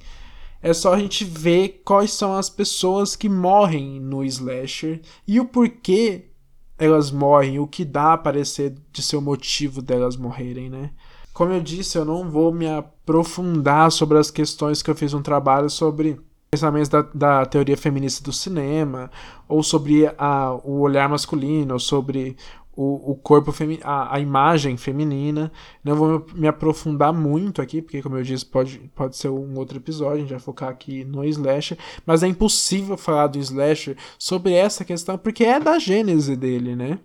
[0.62, 5.46] É só a gente ver quais são as pessoas que morrem no slasher e o
[5.46, 6.30] porquê
[6.78, 10.92] elas morrem, o que dá a parecer de ser o motivo delas morrerem, né?
[11.34, 15.22] Como eu disse, eu não vou me aprofundar sobre as questões que eu fiz um
[15.22, 16.18] trabalho sobre
[16.50, 19.12] pensamentos da, da teoria feminista do cinema,
[19.48, 22.36] ou sobre a, o olhar masculino, ou sobre
[22.76, 25.52] o, o corpo a, a imagem feminina.
[25.84, 29.78] Não vou me aprofundar muito aqui, porque, como eu disse, pode, pode ser um outro
[29.78, 34.54] episódio, a gente vai focar aqui no slasher, mas é impossível falar do slasher sobre
[34.54, 37.00] essa questão, porque é da gênese dele, né?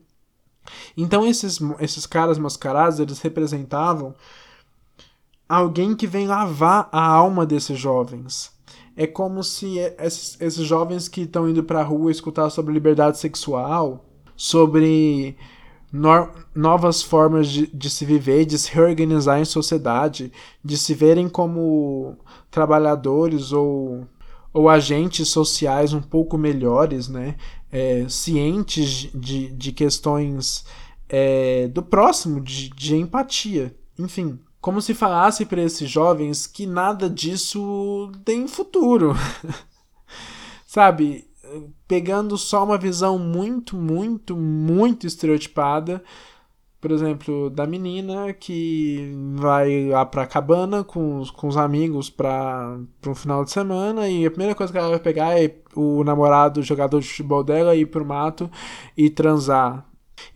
[0.96, 4.14] Então esses, esses caras mascarados, eles representavam
[5.46, 8.53] alguém que vem lavar a alma desses jovens
[8.96, 13.18] é como se esses, esses jovens que estão indo para a rua escutar sobre liberdade
[13.18, 14.04] sexual,
[14.36, 15.36] sobre
[15.92, 20.32] no, novas formas de, de se viver, de se reorganizar em sociedade,
[20.64, 22.16] de se verem como
[22.50, 24.06] trabalhadores ou,
[24.52, 27.36] ou agentes sociais um pouco melhores, né?
[27.70, 30.64] É, cientes de, de questões
[31.08, 33.74] é, do próximo, de, de empatia.
[33.98, 39.12] Enfim, como se falasse para esses jovens que nada disso tem futuro.
[40.66, 41.28] Sabe?
[41.86, 46.02] Pegando só uma visão muito, muito, muito estereotipada,
[46.80, 52.78] por exemplo, da menina que vai lá pra cabana com, os, com os amigos para
[53.06, 56.60] um final de semana e a primeira coisa que ela vai pegar é o namorado,
[56.60, 58.50] o jogador de futebol dela, ir pro mato
[58.96, 59.86] e transar.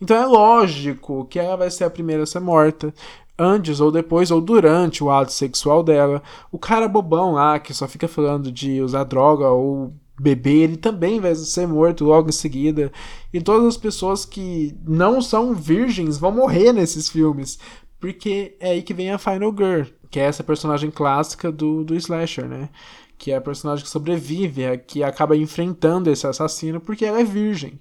[0.01, 2.93] Então é lógico que ela vai ser a primeira a ser morta
[3.37, 6.21] antes ou depois ou durante o ato sexual dela.
[6.51, 11.19] O cara bobão lá que só fica falando de usar droga ou beber, ele também
[11.19, 12.91] vai ser morto logo em seguida.
[13.33, 17.57] E todas as pessoas que não são virgens vão morrer nesses filmes.
[17.99, 21.95] Porque é aí que vem a Final Girl, que é essa personagem clássica do, do
[21.95, 22.69] slasher, né?
[23.17, 27.23] Que é a personagem que sobrevive, a que acaba enfrentando esse assassino porque ela é
[27.23, 27.79] virgem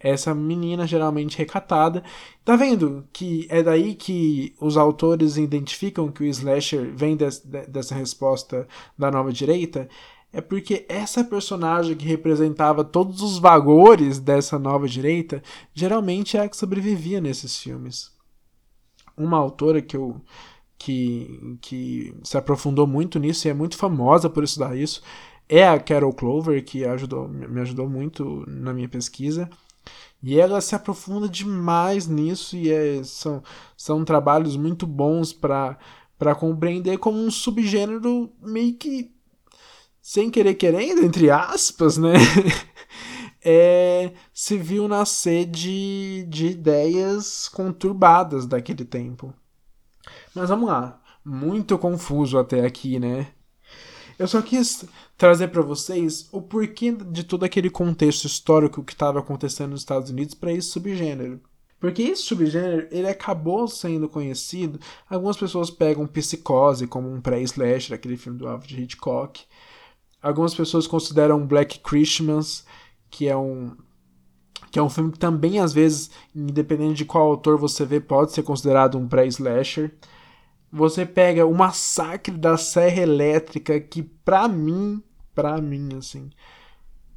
[0.00, 2.02] essa menina geralmente recatada.
[2.44, 7.94] Tá vendo que é daí que os autores identificam que o slasher vem des, dessa
[7.94, 9.88] resposta da nova direita?
[10.32, 15.42] É porque essa personagem que representava todos os valores dessa nova direita
[15.74, 18.12] geralmente é a que sobrevivia nesses filmes.
[19.16, 20.20] Uma autora que eu
[20.80, 25.02] que, que se aprofundou muito nisso e é muito famosa por estudar isso
[25.48, 29.48] é a Carol Clover, que ajudou, me ajudou muito na minha pesquisa.
[30.22, 33.42] E ela se aprofunda demais nisso e é, são,
[33.76, 39.12] são trabalhos muito bons para compreender como um subgênero meio que
[40.02, 42.14] sem querer querendo, entre aspas, né?
[43.44, 49.32] é, se viu nascer de, de ideias conturbadas daquele tempo.
[50.34, 53.28] Mas vamos lá, muito confuso até aqui, né?
[54.18, 54.84] Eu só quis
[55.18, 60.10] trazer para vocês o porquê de todo aquele contexto histórico que estava acontecendo nos Estados
[60.10, 61.40] Unidos para esse subgênero.
[61.80, 64.80] Porque esse subgênero ele acabou sendo conhecido.
[65.10, 69.44] Algumas pessoas pegam Psicose como um pré-slasher, aquele filme do Alfred Hitchcock.
[70.22, 72.64] Algumas pessoas consideram Black Christmas,
[73.10, 73.76] que é um
[74.70, 78.32] que é um filme que também às vezes, independente de qual autor você vê, pode
[78.32, 79.94] ser considerado um pré-slasher.
[80.70, 85.02] Você pega o massacre da Serra Elétrica, que pra mim,
[85.38, 86.30] pra mim, assim,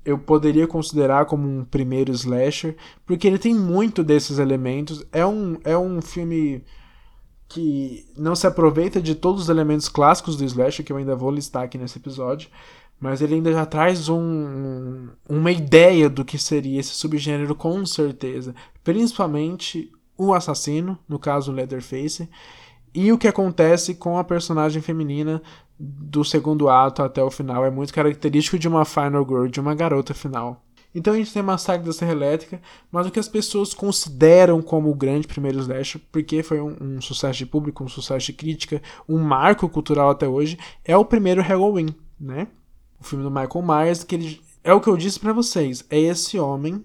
[0.05, 5.03] eu poderia considerar como um primeiro slasher, porque ele tem muito desses elementos.
[5.11, 6.63] É um, é um filme
[7.49, 11.31] que não se aproveita de todos os elementos clássicos do slasher, que eu ainda vou
[11.31, 12.51] listar aqui nesse episódio,
[12.99, 18.53] mas ele ainda já traz um, uma ideia do que seria esse subgênero com certeza.
[18.83, 22.29] Principalmente o assassino, no caso Leatherface,
[22.93, 25.41] e o que acontece com a personagem feminina
[25.83, 29.73] do segundo ato até o final é muito característico de uma final girl, de uma
[29.73, 30.63] garota final.
[30.93, 34.91] Então a gente tem Massacre da Serra Elétrica, mas o que as pessoas consideram como
[34.91, 38.81] o grande primeiro slasher, porque foi um, um, sucesso de público, um sucesso de crítica,
[39.07, 42.47] um marco cultural até hoje, é o primeiro Halloween, né?
[42.99, 45.97] O filme do Michael Myers, que ele é o que eu disse para vocês, é
[45.97, 46.83] esse homem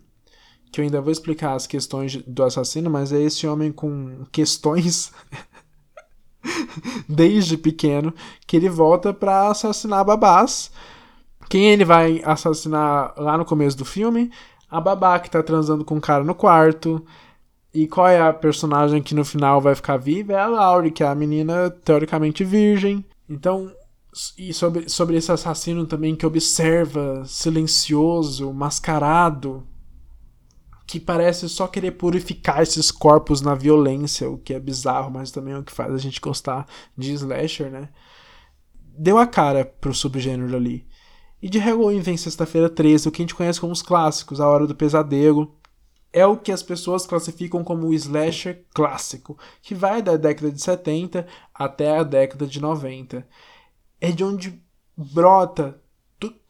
[0.71, 5.13] que eu ainda vou explicar as questões do assassino, mas é esse homem com questões
[7.09, 8.15] desde pequeno
[8.47, 10.71] que ele volta para assassinar babás
[11.49, 14.31] quem ele vai assassinar lá no começo do filme?
[14.71, 17.05] A babá que tá transando com um cara no quarto.
[17.73, 20.33] E qual é a personagem que no final vai ficar viva?
[20.33, 23.05] É a Laurie, que é a menina teoricamente virgem.
[23.29, 23.71] Então,
[24.37, 29.63] e sobre, sobre esse assassino também que observa, silencioso, mascarado,
[30.87, 35.55] que parece só querer purificar esses corpos na violência, o que é bizarro, mas também
[35.55, 37.89] é o que faz a gente gostar de slasher, né?
[38.97, 40.87] Deu a cara pro subgênero ali.
[41.43, 44.49] E de Halloween vem Sexta-feira 13, o que a gente conhece como os clássicos, A
[44.49, 45.55] Hora do Pesadelo.
[46.13, 50.63] É o que as pessoas classificam como o slasher clássico, que vai da década de
[50.63, 53.27] 70 até a década de 90.
[54.01, 54.63] É de onde
[54.97, 55.79] brota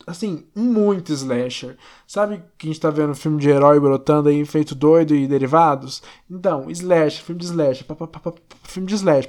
[0.07, 1.77] assim, muito slasher.
[2.07, 6.03] Sabe que a gente tá vendo filme de herói brotando aí, feito doido e derivados?
[6.31, 7.85] Então, slash, filme de slash,
[8.63, 9.29] filme de slash,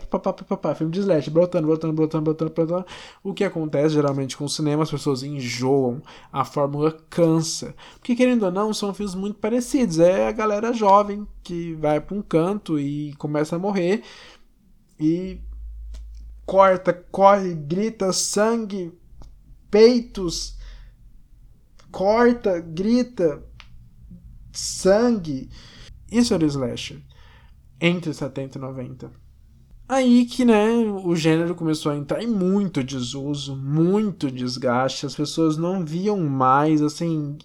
[0.76, 2.86] filme de slash, brotando, brotando, brotando, brotando, brotando.
[3.23, 7.73] O que acontece geralmente com o cinema, as pessoas enjoam, a fórmula cansa.
[7.95, 9.97] Porque querendo ou não, são filmes muito parecidos.
[9.97, 14.04] É a galera jovem que vai pra um canto e começa a morrer
[15.00, 15.39] e
[16.45, 18.93] corta, corre, grita, sangue,
[19.69, 20.58] peitos
[21.91, 23.43] corta, grita,
[24.51, 25.49] sangue.
[26.12, 27.01] Isso era o slasher.
[27.80, 29.12] Entre 70 e 90.
[29.89, 30.69] Aí que, né,
[31.03, 36.82] o gênero começou a entrar em muito desuso, muito desgaste, as pessoas não viam mais,
[36.82, 37.38] assim,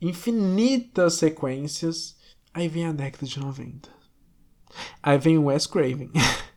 [0.00, 2.16] infinitas sequências.
[2.54, 3.88] Aí vem a década de 90.
[5.02, 6.10] Aí vem o Wes Craven.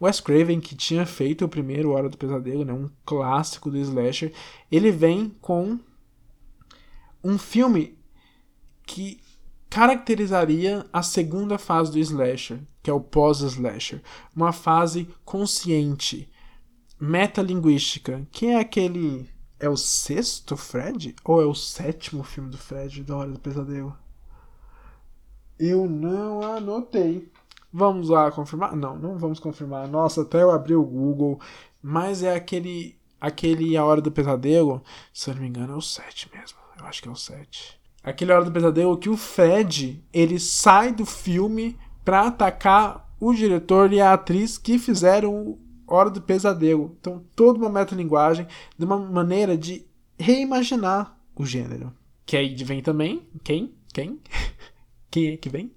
[0.00, 4.32] Wes Craven, que tinha feito o primeiro Hora do Pesadelo, né, um clássico do slasher,
[4.70, 5.78] ele vem com
[7.22, 7.98] um filme
[8.86, 9.20] que
[9.68, 14.02] caracterizaria a segunda fase do slasher, que é o pós-slasher,
[14.34, 16.30] uma fase consciente,
[16.98, 19.28] metalinguística, que é aquele
[19.60, 23.94] é o sexto Fred ou é o sétimo filme do Fred da Hora do Pesadelo?
[25.58, 27.30] Eu não anotei.
[27.72, 28.74] Vamos lá confirmar?
[28.74, 29.86] Não, não vamos confirmar.
[29.88, 31.40] Nossa, até eu abri o Google,
[31.82, 35.82] mas é aquele aquele A Hora do Pesadelo, se eu não me engano, é o
[35.82, 36.58] 7 mesmo.
[36.78, 37.78] Eu acho que é o 7.
[38.02, 43.92] Aquele Hora do Pesadelo que o Fred, ele sai do filme pra atacar o diretor
[43.92, 46.96] e a atriz que fizeram Hora do Pesadelo.
[46.98, 48.46] Então, toda uma metalinguagem
[48.78, 49.84] de uma maneira de
[50.18, 51.92] reimaginar o gênero.
[52.24, 53.74] Que aí vem também, quem?
[53.92, 54.20] Quem?
[55.10, 55.72] quem é que vem?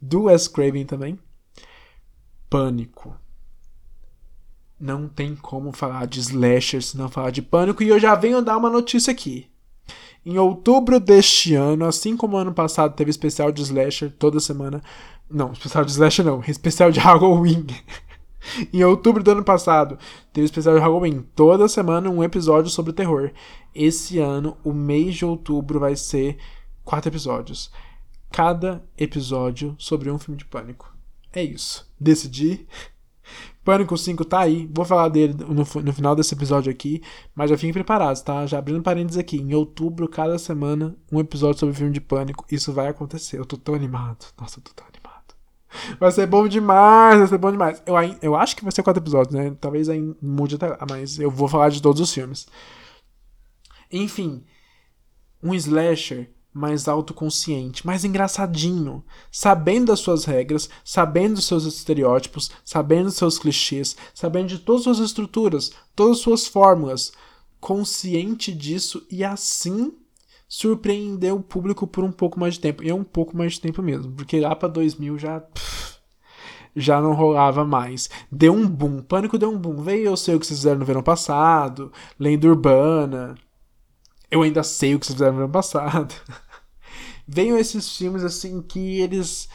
[0.00, 1.18] Do Wes Craven também.
[2.48, 3.16] Pânico.
[4.78, 7.82] Não tem como falar de slasher se não falar de pânico.
[7.82, 9.48] E eu já venho dar uma notícia aqui.
[10.24, 14.82] Em outubro deste ano, assim como ano passado teve especial de slasher toda semana.
[15.30, 17.66] Não, especial de slasher não, especial de Halloween.
[18.72, 19.98] em outubro do ano passado,
[20.32, 21.24] teve especial de Halloween.
[21.34, 23.30] Toda semana um episódio sobre terror.
[23.74, 26.36] Esse ano, o mês de outubro vai ser
[26.84, 27.70] quatro episódios.
[28.30, 30.94] Cada episódio sobre um filme de pânico.
[31.32, 31.90] É isso.
[31.98, 32.66] Decidi.
[33.66, 37.02] Pânico 5 tá aí, vou falar dele no, no, final desse episódio aqui,
[37.34, 38.46] mas já fiquem preparados, tá?
[38.46, 42.72] Já abrindo parênteses aqui, em outubro, cada semana, um episódio sobre filme de Pânico, isso
[42.72, 43.40] vai acontecer.
[43.40, 44.26] Eu tô tão animado.
[44.40, 45.34] Nossa, eu tô tão animado.
[45.98, 47.82] Vai ser bom demais, vai ser bom demais.
[47.84, 49.54] Eu, eu acho que vai ser quatro episódios, né?
[49.60, 52.46] Talvez aí mude até lá, mas eu vou falar de todos os filmes.
[53.92, 54.44] Enfim,
[55.42, 63.06] um slasher mais autoconsciente, mais engraçadinho, sabendo das suas regras, sabendo dos seus estereótipos, sabendo
[63.06, 67.12] dos seus clichês, sabendo de todas as suas estruturas, todas as suas fórmulas,
[67.60, 69.92] consciente disso e assim
[70.48, 72.82] surpreender o público por um pouco mais de tempo.
[72.82, 75.98] E é um pouco mais de tempo mesmo, porque lá para 2000 já pff,
[76.76, 78.08] já não rolava mais.
[78.30, 79.82] Deu um boom, Pânico deu um boom.
[79.82, 81.90] Veio eu sei o que vocês fizeram no verão passado,
[82.20, 83.34] Lenda Urbana.
[84.30, 86.14] Eu ainda sei o que vocês fizeram no verão passado.
[87.26, 89.48] venham esses filmes assim que eles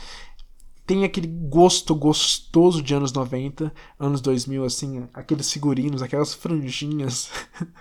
[0.86, 7.30] têm aquele gosto gostoso de anos 90, anos 2000, assim, aqueles figurinos, aquelas franjinhas.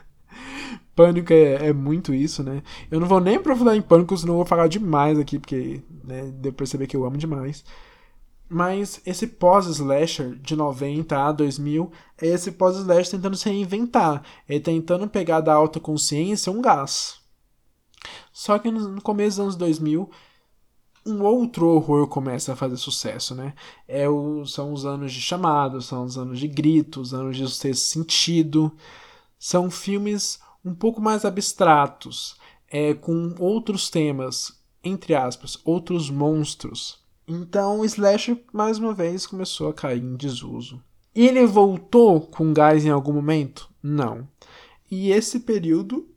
[0.94, 2.62] Pânico é, é, muito isso, né?
[2.90, 6.30] Eu não vou nem aprofundar em Pânico, senão eu vou falar demais aqui, porque né,
[6.34, 7.64] deu pra perceber que eu amo demais.
[8.48, 14.22] Mas esse pós-slasher de 90 a 2000 é esse pós-slasher tentando se reinventar.
[14.48, 17.19] É tentando pegar da autoconsciência um gás
[18.40, 20.10] Só que no começo dos anos 2000,
[21.04, 23.52] um outro horror começa a fazer sucesso, né?
[23.86, 27.46] É o, são os anos de chamado, são os anos de grito, os anos de
[27.50, 28.72] sexto sentido.
[29.38, 32.38] São filmes um pouco mais abstratos,
[32.70, 36.98] é, com outros temas, entre aspas, outros monstros.
[37.28, 40.82] Então o slasher, mais uma vez, começou a cair em desuso.
[41.14, 43.68] Ele voltou com gás em algum momento?
[43.82, 44.26] Não.
[44.90, 46.08] E esse período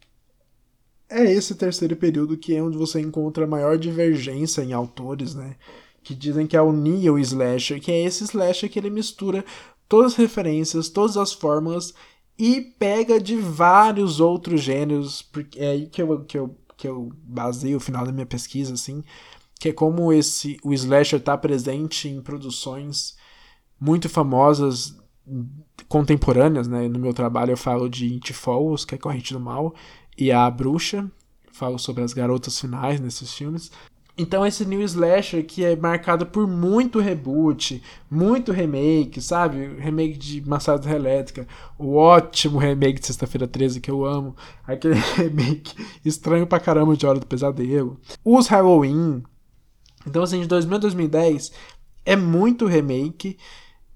[1.14, 5.56] é esse terceiro período que é onde você encontra maior divergência em autores, né?
[6.04, 9.46] Que dizem que é o Neo Slasher, que é esse slasher que ele mistura
[9.88, 11.94] todas as referências, todas as fórmulas
[12.38, 17.12] e pega de vários outros gêneros, porque é aí que eu, que eu, que eu
[17.24, 19.04] baseio o final da minha pesquisa, assim,
[19.60, 23.16] que é como esse o slasher está presente em produções
[23.80, 24.98] muito famosas
[25.88, 26.88] contemporâneas, né?
[26.88, 28.34] No meu trabalho eu falo de It
[28.88, 29.74] que é Corrente do Mal,
[30.18, 31.10] e A Bruxa,
[31.52, 33.72] falo sobre as garotas finais nesses filmes.
[34.16, 39.76] Então esse New Slasher que é marcado por muito reboot, muito remake, sabe?
[39.80, 41.48] Remake de Massacre Elétrica,
[41.80, 44.36] o ótimo remake de Sexta-feira 13 que eu amo,
[44.68, 45.74] aquele remake
[46.06, 49.24] estranho pra caramba de Hora do Pesadelo, os Halloween.
[50.06, 51.52] Então assim, de 2000 a 2010
[52.06, 53.38] é muito remake,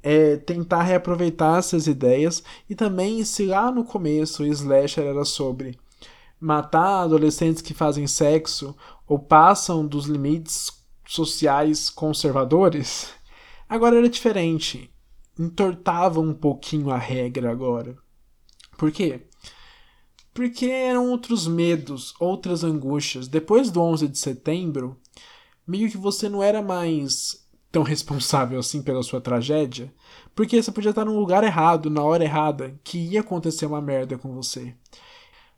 [0.01, 5.77] é tentar reaproveitar essas ideias e também se lá no começo o Slasher era sobre
[6.39, 8.75] matar adolescentes que fazem sexo
[9.07, 10.71] ou passam dos limites
[11.05, 13.09] sociais conservadores,
[13.67, 14.91] agora era diferente.
[15.39, 17.95] Entortava um pouquinho a regra agora.
[18.77, 19.21] Por quê?
[20.33, 23.27] Porque eram outros medos, outras angústias.
[23.27, 24.99] Depois do 11 de setembro,
[25.65, 29.93] meio que você não era mais tão responsável assim pela sua tragédia,
[30.35, 34.17] porque você podia estar no lugar errado, na hora errada, que ia acontecer uma merda
[34.17, 34.75] com você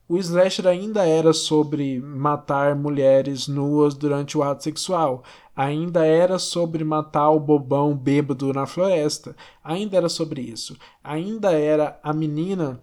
[0.09, 5.23] o slasher ainda era sobre matar mulheres nuas durante o ato sexual.
[5.55, 9.35] Ainda era sobre matar o bobão bêbado na floresta.
[9.63, 10.75] Ainda era sobre isso.
[11.03, 12.81] Ainda era a menina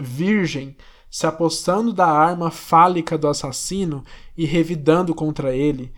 [0.00, 0.74] virgem
[1.10, 4.02] se apostando da arma fálica do assassino
[4.34, 5.92] e revidando contra ele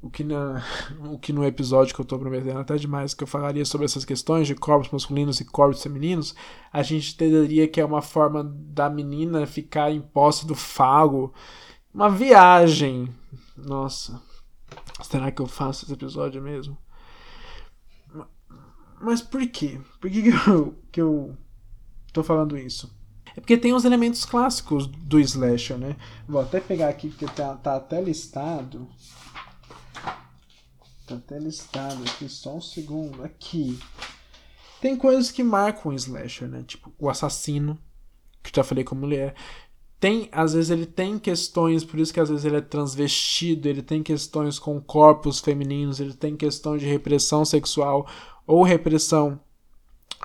[0.00, 0.62] o que, na,
[1.10, 4.04] o que no episódio que eu estou prometendo até demais que eu falaria sobre essas
[4.04, 6.34] questões de corpos masculinos e corpos femininos,
[6.72, 11.32] a gente entenderia que é uma forma da menina ficar em posse do fago.
[11.92, 13.08] Uma viagem.
[13.56, 14.20] Nossa.
[15.02, 16.76] Será que eu faço esse episódio mesmo?
[19.00, 19.80] Mas por quê?
[20.00, 21.36] Por que, que, eu, que eu
[22.12, 22.92] tô falando isso?
[23.36, 25.96] É porque tem os elementos clássicos do slasher, né?
[26.26, 28.88] Vou até pegar aqui porque tá, tá até listado.
[31.08, 33.24] Tá até listado aqui, só um segundo.
[33.24, 33.78] Aqui.
[34.78, 36.62] Tem coisas que marcam o slasher, né?
[36.66, 37.78] Tipo, o assassino,
[38.42, 39.34] que já falei como mulher.
[39.98, 43.82] Tem, às vezes ele tem questões, por isso que às vezes ele é transvestido, ele
[43.82, 48.06] tem questões com corpos femininos, ele tem questões de repressão sexual
[48.46, 49.40] ou repressão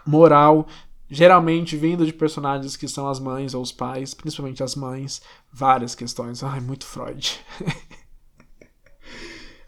[0.06, 0.68] moral,
[1.10, 5.22] geralmente vindo de personagens que são as mães ou os pais, principalmente as mães,
[5.52, 6.44] várias questões.
[6.44, 7.40] Ai, muito Freud.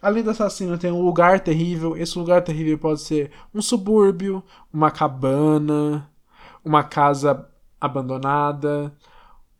[0.00, 1.96] Além do assassino, tem um lugar terrível.
[1.96, 4.42] Esse lugar terrível pode ser um subúrbio,
[4.72, 6.10] uma cabana,
[6.64, 7.48] uma casa
[7.80, 8.92] abandonada,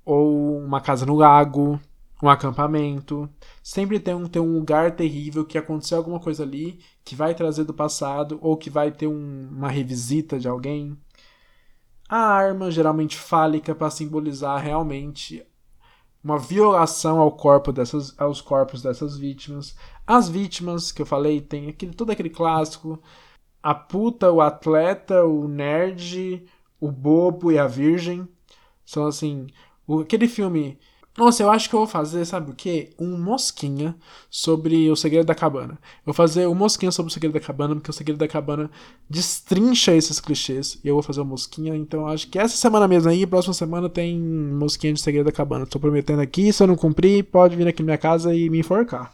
[0.04, 1.80] ou uma casa no lago,
[2.22, 3.28] um acampamento.
[3.62, 7.64] Sempre tem um, tem um lugar terrível que aconteceu alguma coisa ali que vai trazer
[7.64, 10.96] do passado ou que vai ter um, uma revisita de alguém.
[12.08, 15.44] A arma, geralmente fálica, para simbolizar realmente
[16.22, 19.76] uma violação ao corpo dessas, aos corpos dessas vítimas.
[20.06, 23.02] As vítimas que eu falei tem aquele, todo aquele clássico:
[23.62, 26.44] a puta, o atleta, o nerd,
[26.80, 28.28] o bobo e a virgem.
[28.84, 29.48] São assim,
[29.86, 30.78] o, aquele filme
[31.16, 32.90] nossa, eu acho que eu vou fazer, sabe o quê?
[32.98, 33.96] Um mosquinha
[34.28, 35.72] sobre o Segredo da Cabana.
[35.72, 38.70] Eu vou fazer um mosquinha sobre o Segredo da Cabana, porque o Segredo da Cabana
[39.08, 40.78] destrincha esses clichês.
[40.84, 43.88] E eu vou fazer um mosquinha, então acho que essa semana mesmo aí, próxima semana
[43.88, 45.64] tem mosquinha de Segredo da Cabana.
[45.66, 48.58] Tô prometendo aqui, se eu não cumprir, pode vir aqui na minha casa e me
[48.58, 49.10] enforcar.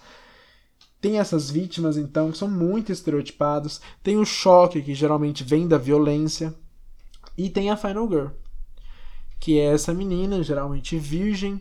[1.02, 3.80] Tem essas vítimas, então, que são muito estereotipados.
[4.04, 6.54] Tem o choque, que geralmente vem da violência.
[7.36, 8.26] E tem a Final Girl,
[9.40, 11.60] que é essa menina, geralmente virgem,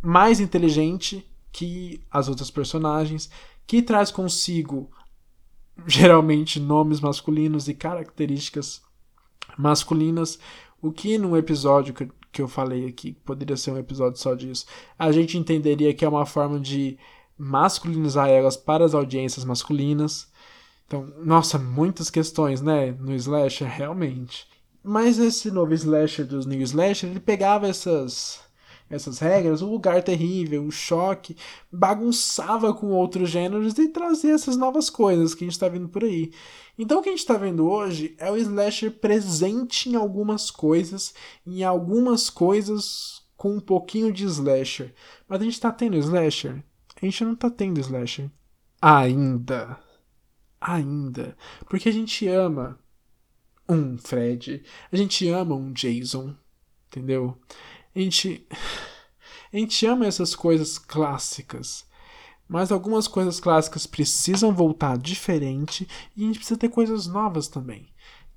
[0.00, 3.28] mais inteligente que as outras personagens,
[3.66, 4.88] que traz consigo
[5.84, 8.82] geralmente nomes masculinos e características
[9.58, 10.38] masculinas,
[10.80, 14.66] o que num episódio que, que eu falei aqui, poderia ser um episódio só disso,
[14.96, 16.96] a gente entenderia que é uma forma de
[17.36, 20.28] masculinizar elas para as audiências masculinas.
[20.86, 24.46] Então, nossa, muitas questões, né, no slasher, realmente.
[24.82, 28.44] Mas esse novo slasher dos new slasher, ele pegava essas
[28.88, 31.36] essas regras, o lugar terrível, o choque,
[31.72, 36.04] bagunçava com outros gêneros e trazia essas novas coisas que a gente está vendo por
[36.04, 36.32] aí.
[36.78, 41.14] Então o que a gente está vendo hoje é o slasher presente em algumas coisas,
[41.46, 44.94] em algumas coisas com um pouquinho de slasher.
[45.28, 46.62] Mas a gente está tendo slasher?
[46.96, 48.30] A gente não está tendo slasher.
[48.80, 49.78] Ainda.
[50.60, 51.36] Ainda.
[51.68, 52.78] Porque a gente ama
[53.68, 56.36] um Fred, a gente ama um Jason,
[56.88, 57.38] entendeu?
[57.94, 58.46] A gente,
[59.52, 61.86] a gente ama essas coisas clássicas.
[62.46, 67.88] Mas algumas coisas clássicas precisam voltar diferente e a gente precisa ter coisas novas também.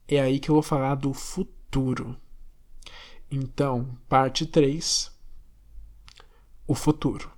[0.08, 2.16] É aí que eu vou falar do futuro.
[3.30, 5.12] Então, parte 3:
[6.66, 7.37] O futuro.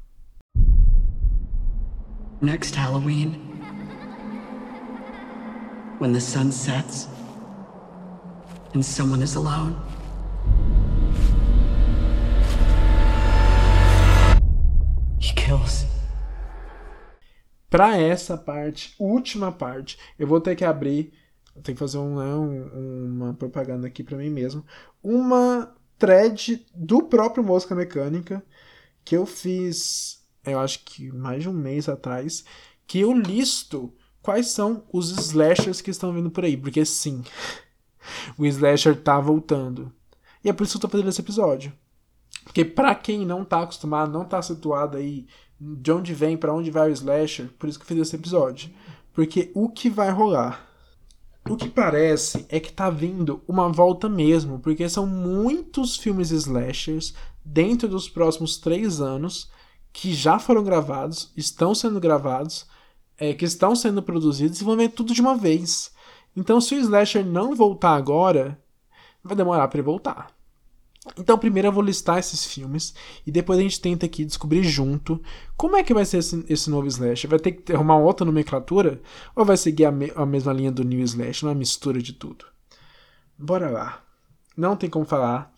[2.41, 3.33] Next Halloween,
[5.97, 7.09] when the sun sets
[8.73, 9.75] and someone is alone.
[15.19, 15.85] He kills.
[17.69, 21.11] Para essa parte, última parte, eu vou ter que abrir,
[21.61, 24.65] tenho que fazer um, né, um, uma propaganda aqui para mim mesmo,
[25.03, 28.41] uma thread do próprio Mosca Mecânica
[29.03, 30.18] que eu fiz,
[30.51, 32.43] eu acho que mais de um mês atrás,
[32.87, 37.23] que eu listo quais são os slashers que estão vindo por aí, porque sim,
[38.37, 39.91] o slasher tá voltando.
[40.43, 41.73] E é por isso que eu tô fazendo esse episódio.
[42.43, 45.27] Porque para quem não tá acostumado, não tá situado aí
[45.59, 48.71] de onde vem, para onde vai o slasher, por isso que eu fiz esse episódio.
[49.13, 50.67] Porque o que vai rolar?
[51.49, 57.13] O que parece é que tá vindo uma volta mesmo, porque são muitos filmes slashers
[57.43, 59.49] dentro dos próximos três anos
[59.99, 62.65] que já foram gravados, estão sendo gravados,
[63.17, 65.91] é, que estão sendo produzidos e vão ver tudo de uma vez.
[66.33, 68.57] Então, se o slasher não voltar agora,
[69.21, 70.27] vai demorar para ele voltar.
[71.17, 72.93] Então, primeiro eu vou listar esses filmes
[73.27, 75.21] e depois a gente tenta aqui descobrir junto
[75.57, 77.27] como é que vai ser esse, esse novo Slash.
[77.27, 79.01] Vai ter que arrumar outra nomenclatura
[79.35, 82.45] ou vai seguir a, me, a mesma linha do New Slash, uma mistura de tudo?
[83.37, 84.01] Bora lá.
[84.55, 85.51] Não tem como falar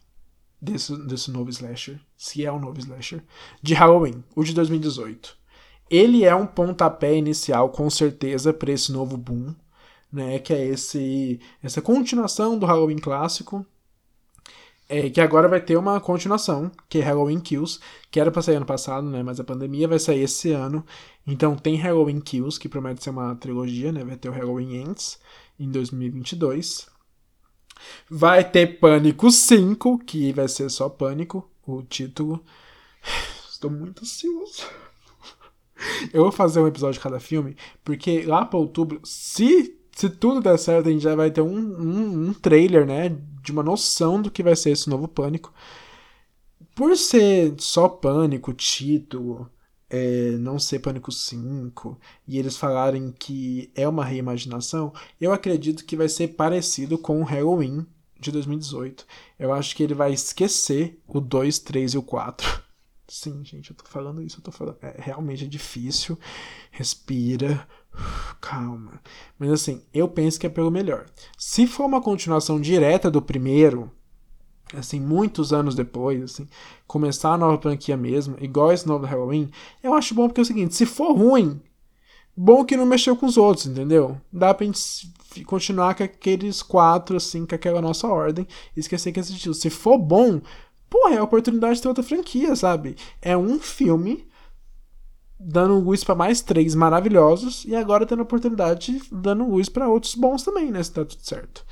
[0.62, 3.24] desse, desse novo Slasher, se é um novo Slasher,
[3.62, 5.36] de Halloween, o de 2018.
[5.90, 9.54] Ele é um pontapé inicial, com certeza, para esse novo boom
[10.12, 13.66] né, que é esse essa continuação do Halloween clássico,
[14.90, 17.80] é, que agora vai ter uma continuação, que é Halloween Kills,
[18.12, 20.86] que era para sair ano passado, né, mas a pandemia vai sair esse ano.
[21.26, 25.18] Então tem Halloween Kills, que promete ser uma trilogia, né, vai ter o Halloween Ends
[25.58, 26.91] em 2022.
[28.10, 32.44] Vai ter Pânico 5, que vai ser só Pânico, o título.
[33.50, 34.66] Estou muito ansioso.
[36.14, 40.42] Eu vou fazer um episódio de cada filme, porque lá para outubro, se se tudo
[40.42, 43.10] der certo, a gente já vai ter um, um, um, trailer, né?
[43.44, 45.54] De uma noção do que vai ser esse novo Pânico.
[46.76, 49.50] Por ser só Pânico, título,
[49.92, 55.98] é, não ser Pânico 5, e eles falarem que é uma reimaginação, eu acredito que
[55.98, 57.86] vai ser parecido com o Halloween
[58.18, 59.06] de 2018.
[59.38, 62.64] Eu acho que ele vai esquecer o 2, 3 e o 4.
[63.06, 64.78] Sim, gente, eu tô falando isso, eu tô falando.
[64.82, 66.18] É, realmente é difícil.
[66.72, 67.68] Respira
[68.40, 69.02] Calma.
[69.38, 71.08] Mas assim, eu penso que é pelo melhor.
[71.38, 73.92] Se for uma continuação direta do primeiro,
[74.78, 76.48] assim, muitos anos depois, assim,
[76.88, 79.50] começar a nova franquia mesmo, igual esse novo Halloween,
[79.84, 81.62] eu acho bom porque é o seguinte, se for ruim,
[82.36, 84.20] bom que não mexeu com os outros, entendeu?
[84.32, 85.12] Dá pra gente
[85.46, 89.54] continuar com aqueles quatro, assim, com aquela nossa ordem, e esquecer que existiu.
[89.54, 90.42] Se for bom,
[90.90, 92.96] porra, é a oportunidade de ter outra franquia, sabe?
[93.22, 94.28] É um filme
[95.40, 100.14] dando luz para mais três maravilhosos e agora tendo a oportunidade dando luz para outros
[100.14, 100.84] bons também, né?
[100.84, 101.66] Se tá tudo certo.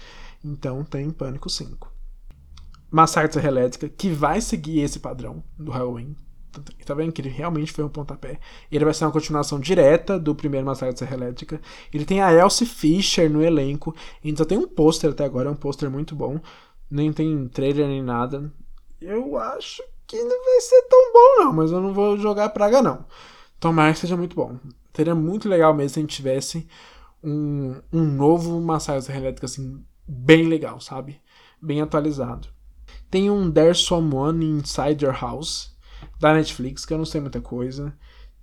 [0.43, 1.98] Então tem Pânico 5.
[2.91, 6.15] Massacre Serra Elétrica, que vai seguir esse padrão do Halloween.
[6.85, 8.39] Tá vendo que ele realmente foi um pontapé.
[8.71, 11.61] Ele vai ser uma continuação direta do primeiro Massacre Serra Elétrica.
[11.93, 13.95] Ele tem a Elsie Fisher no elenco.
[14.23, 16.39] Então tem um pôster até agora, é um pôster muito bom.
[16.89, 18.51] Nem tem trailer nem nada.
[18.99, 22.81] Eu acho que não vai ser tão bom, não, mas eu não vou jogar praga,
[22.81, 23.05] não.
[23.59, 24.57] Tomara que seja muito bom.
[24.93, 26.67] Seria muito legal mesmo se a gente tivesse
[27.23, 31.21] um, um novo Massacre Elétrica, assim, bem legal, sabe?
[31.61, 32.49] Bem atualizado.
[33.09, 35.75] Tem um There's Someone Inside Your House,
[36.19, 37.93] da Netflix, que eu não sei muita coisa.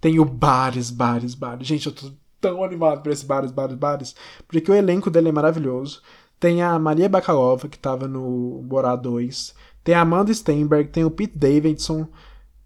[0.01, 1.67] Tem o Bares, Bares, Bares.
[1.67, 2.11] Gente, eu tô
[2.41, 4.15] tão animado por esse Bares, Bares, Bares,
[4.47, 6.03] porque o elenco dele é maravilhoso.
[6.39, 9.55] Tem a Maria Bakalova, que tava no Borá 2.
[9.83, 12.09] Tem a Amanda Steinberg, tem o Pete Davidson,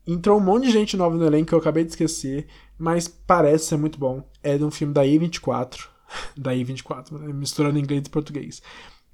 [0.06, 3.66] Entrou um monte de gente nova no elenco que eu acabei de esquecer, mas parece
[3.66, 4.28] ser muito bom.
[4.42, 5.86] É de um filme da I24.
[6.36, 7.32] da I24, né?
[7.32, 8.62] misturando inglês e português.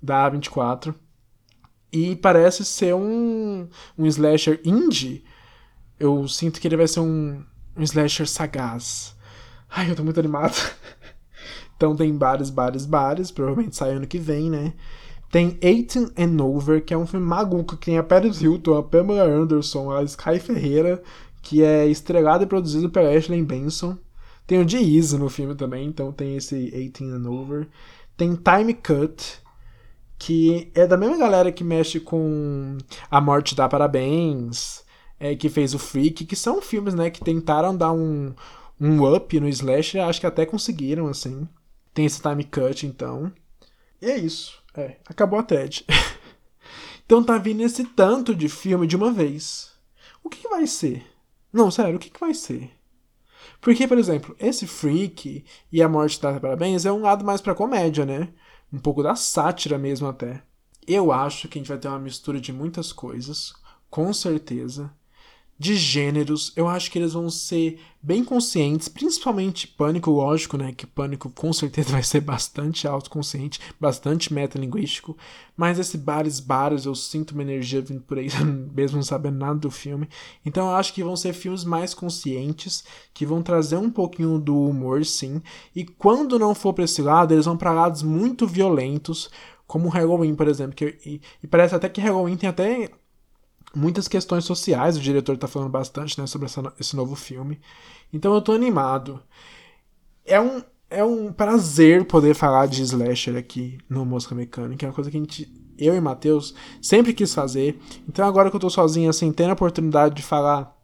[0.03, 0.95] Da A24.
[1.97, 5.25] E parece ser um, um slasher indie
[5.99, 7.43] eu sinto que ele vai ser um,
[7.77, 9.17] um slasher sagaz.
[9.69, 10.55] Ai, eu tô muito animado.
[11.77, 14.75] então tem bares, bares, bares, provavelmente sai ano que vem, né?
[15.31, 18.83] Tem 18 and Over, que é um filme maluco que tem a Paris Hilton, a
[18.83, 21.03] Pamela Anderson, a Sky Ferreira,
[21.43, 23.99] que é estrelado e produzido pela Ashley Benson.
[24.47, 27.69] Tem o G-Eazy no filme também, então tem esse 18 and Over.
[28.17, 29.41] Tem Time Cut,
[30.19, 32.79] que é da mesma galera que mexe com
[33.11, 34.85] A Morte dá Parabéns,
[35.19, 38.35] é, que fez o Freak, que são filmes, né, que tentaram dar um,
[38.81, 41.49] um up no Slash, acho que até conseguiram, assim.
[41.93, 43.33] Tem esse time cut, então.
[44.01, 44.63] E é isso.
[44.77, 45.87] É, acabou a thread.
[47.05, 49.73] então tá vindo esse tanto de filme de uma vez.
[50.23, 51.07] O que, que vai ser?
[51.53, 52.71] Não, sério, o que, que vai ser?
[53.61, 57.55] Porque, por exemplo, esse Freak e A Morte dá Parabéns é um lado mais pra
[57.55, 58.29] comédia, né?
[58.73, 60.43] Um pouco da sátira mesmo até.
[60.87, 63.55] Eu acho que a gente vai ter uma mistura de muitas coisas,
[63.91, 64.93] com certeza
[65.59, 70.73] de gêneros, eu acho que eles vão ser bem conscientes, principalmente Pânico, lógico, né?
[70.73, 75.17] Que Pânico com certeza vai ser bastante autoconsciente, bastante metalinguístico,
[75.57, 78.29] mas esse Bares Bares eu sinto uma energia vindo por aí,
[78.75, 80.09] mesmo não sabendo nada do filme.
[80.45, 82.85] Então eu acho que vão ser filmes mais conscientes,
[83.15, 85.41] que vão trazer um pouquinho do humor, sim,
[85.75, 89.31] e quando não for pra esse lado, eles vão para lados muito violentos,
[89.67, 92.91] como Halloween, por exemplo, que, e, e parece até que Halloween tem até
[93.77, 97.61] muitas questões sociais, o diretor está falando bastante né, sobre essa, esse novo filme.
[98.13, 99.23] Então eu tô animado.
[100.25, 104.95] É um, é um prazer poder falar de slasher aqui no Mosca Mecânica, é uma
[104.95, 107.79] coisa que a gente, eu e Matheus sempre quis fazer.
[108.09, 110.75] Então agora que eu tô sozinho, assim, tendo a oportunidade de falar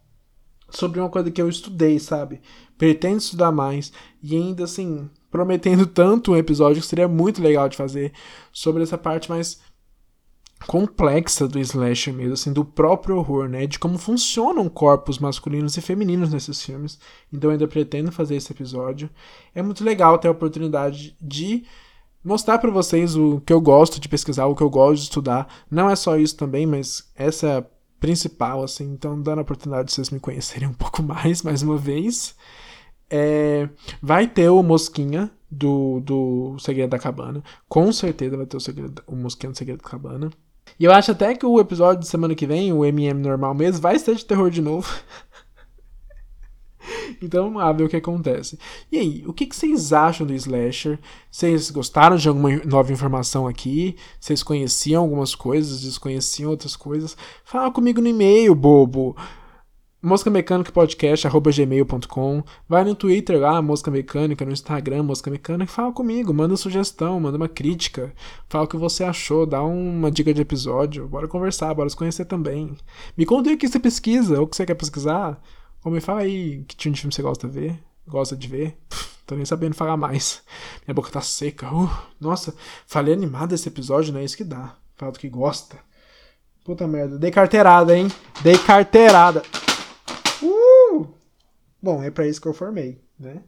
[0.68, 2.42] sobre uma coisa que eu estudei, sabe?
[2.76, 3.90] Pretendo estudar mais
[4.22, 8.12] e ainda assim, prometendo tanto um episódio que seria muito legal de fazer
[8.52, 9.60] sobre essa parte mais
[10.66, 13.66] complexa do slasher mesmo, assim, do próprio horror, né?
[13.66, 16.98] De como funcionam corpos masculinos e femininos nesses filmes.
[17.32, 19.10] Então eu ainda pretendo fazer esse episódio.
[19.54, 21.64] É muito legal ter a oportunidade de
[22.24, 25.48] mostrar para vocês o que eu gosto de pesquisar, o que eu gosto de estudar.
[25.70, 27.64] Não é só isso também, mas essa é a
[27.98, 28.92] principal, assim.
[28.92, 32.34] Então dando a oportunidade de vocês me conhecerem um pouco mais, mais uma vez.
[33.10, 33.68] É,
[34.00, 37.44] vai ter o Mosquinha do, do Segredo da Cabana.
[37.68, 40.30] Com certeza vai ter o, segredo, o Mosquinha do Segredo da Cabana.
[40.78, 43.80] E eu acho até que o episódio de semana que vem, o MM normal mesmo,
[43.80, 44.88] vai ser de terror de novo.
[47.22, 48.58] então vamos lá ver o que acontece.
[48.90, 50.98] E aí, o que, que vocês acham do Slasher?
[51.30, 53.96] Vocês gostaram de alguma nova informação aqui?
[54.18, 57.16] Vocês conheciam algumas coisas, desconheciam outras coisas?
[57.44, 59.16] Fala comigo no e-mail, bobo
[60.04, 62.42] Mosca Mecânica Podcast, arroba gmail.com.
[62.68, 67.36] Vai no Twitter lá, Mosca Mecânica, no Instagram, Mosca Mecânica, fala comigo, manda sugestão, manda
[67.36, 68.12] uma crítica,
[68.48, 72.24] fala o que você achou, dá uma dica de episódio, bora conversar, bora se conhecer
[72.24, 72.76] também.
[73.16, 75.40] Me conta aí o que você pesquisa, ou o que você quer pesquisar,
[75.84, 78.76] ou me fala aí que tipo de filme você gosta de ver, gosta de ver.
[79.24, 80.42] tô nem sabendo falar mais.
[80.84, 81.72] Minha boca tá seca.
[81.72, 81.88] Uh,
[82.20, 82.52] nossa,
[82.88, 84.74] falei animado esse episódio, não é isso que dá.
[84.96, 85.76] Fala do que gosta.
[86.64, 88.08] Puta merda, dei carteirada, hein?
[88.42, 89.44] Dei carteirada.
[91.82, 93.42] Bom, é para isso que eu formei, né?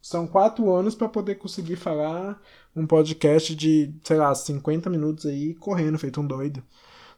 [0.00, 2.40] São quatro anos para poder conseguir falar
[2.76, 6.62] um podcast de, sei lá, 50 minutos aí correndo, feito um doido.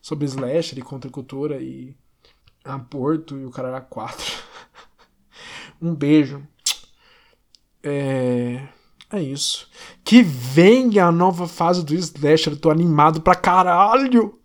[0.00, 1.94] Sobre slasher e contracultura e
[2.64, 4.24] aborto e o cara era quatro.
[5.82, 6.42] um beijo.
[7.82, 8.68] É...
[9.10, 9.68] É isso.
[10.04, 12.52] Que venha a nova fase do Slasher.
[12.52, 14.38] Eu tô animado pra caralho.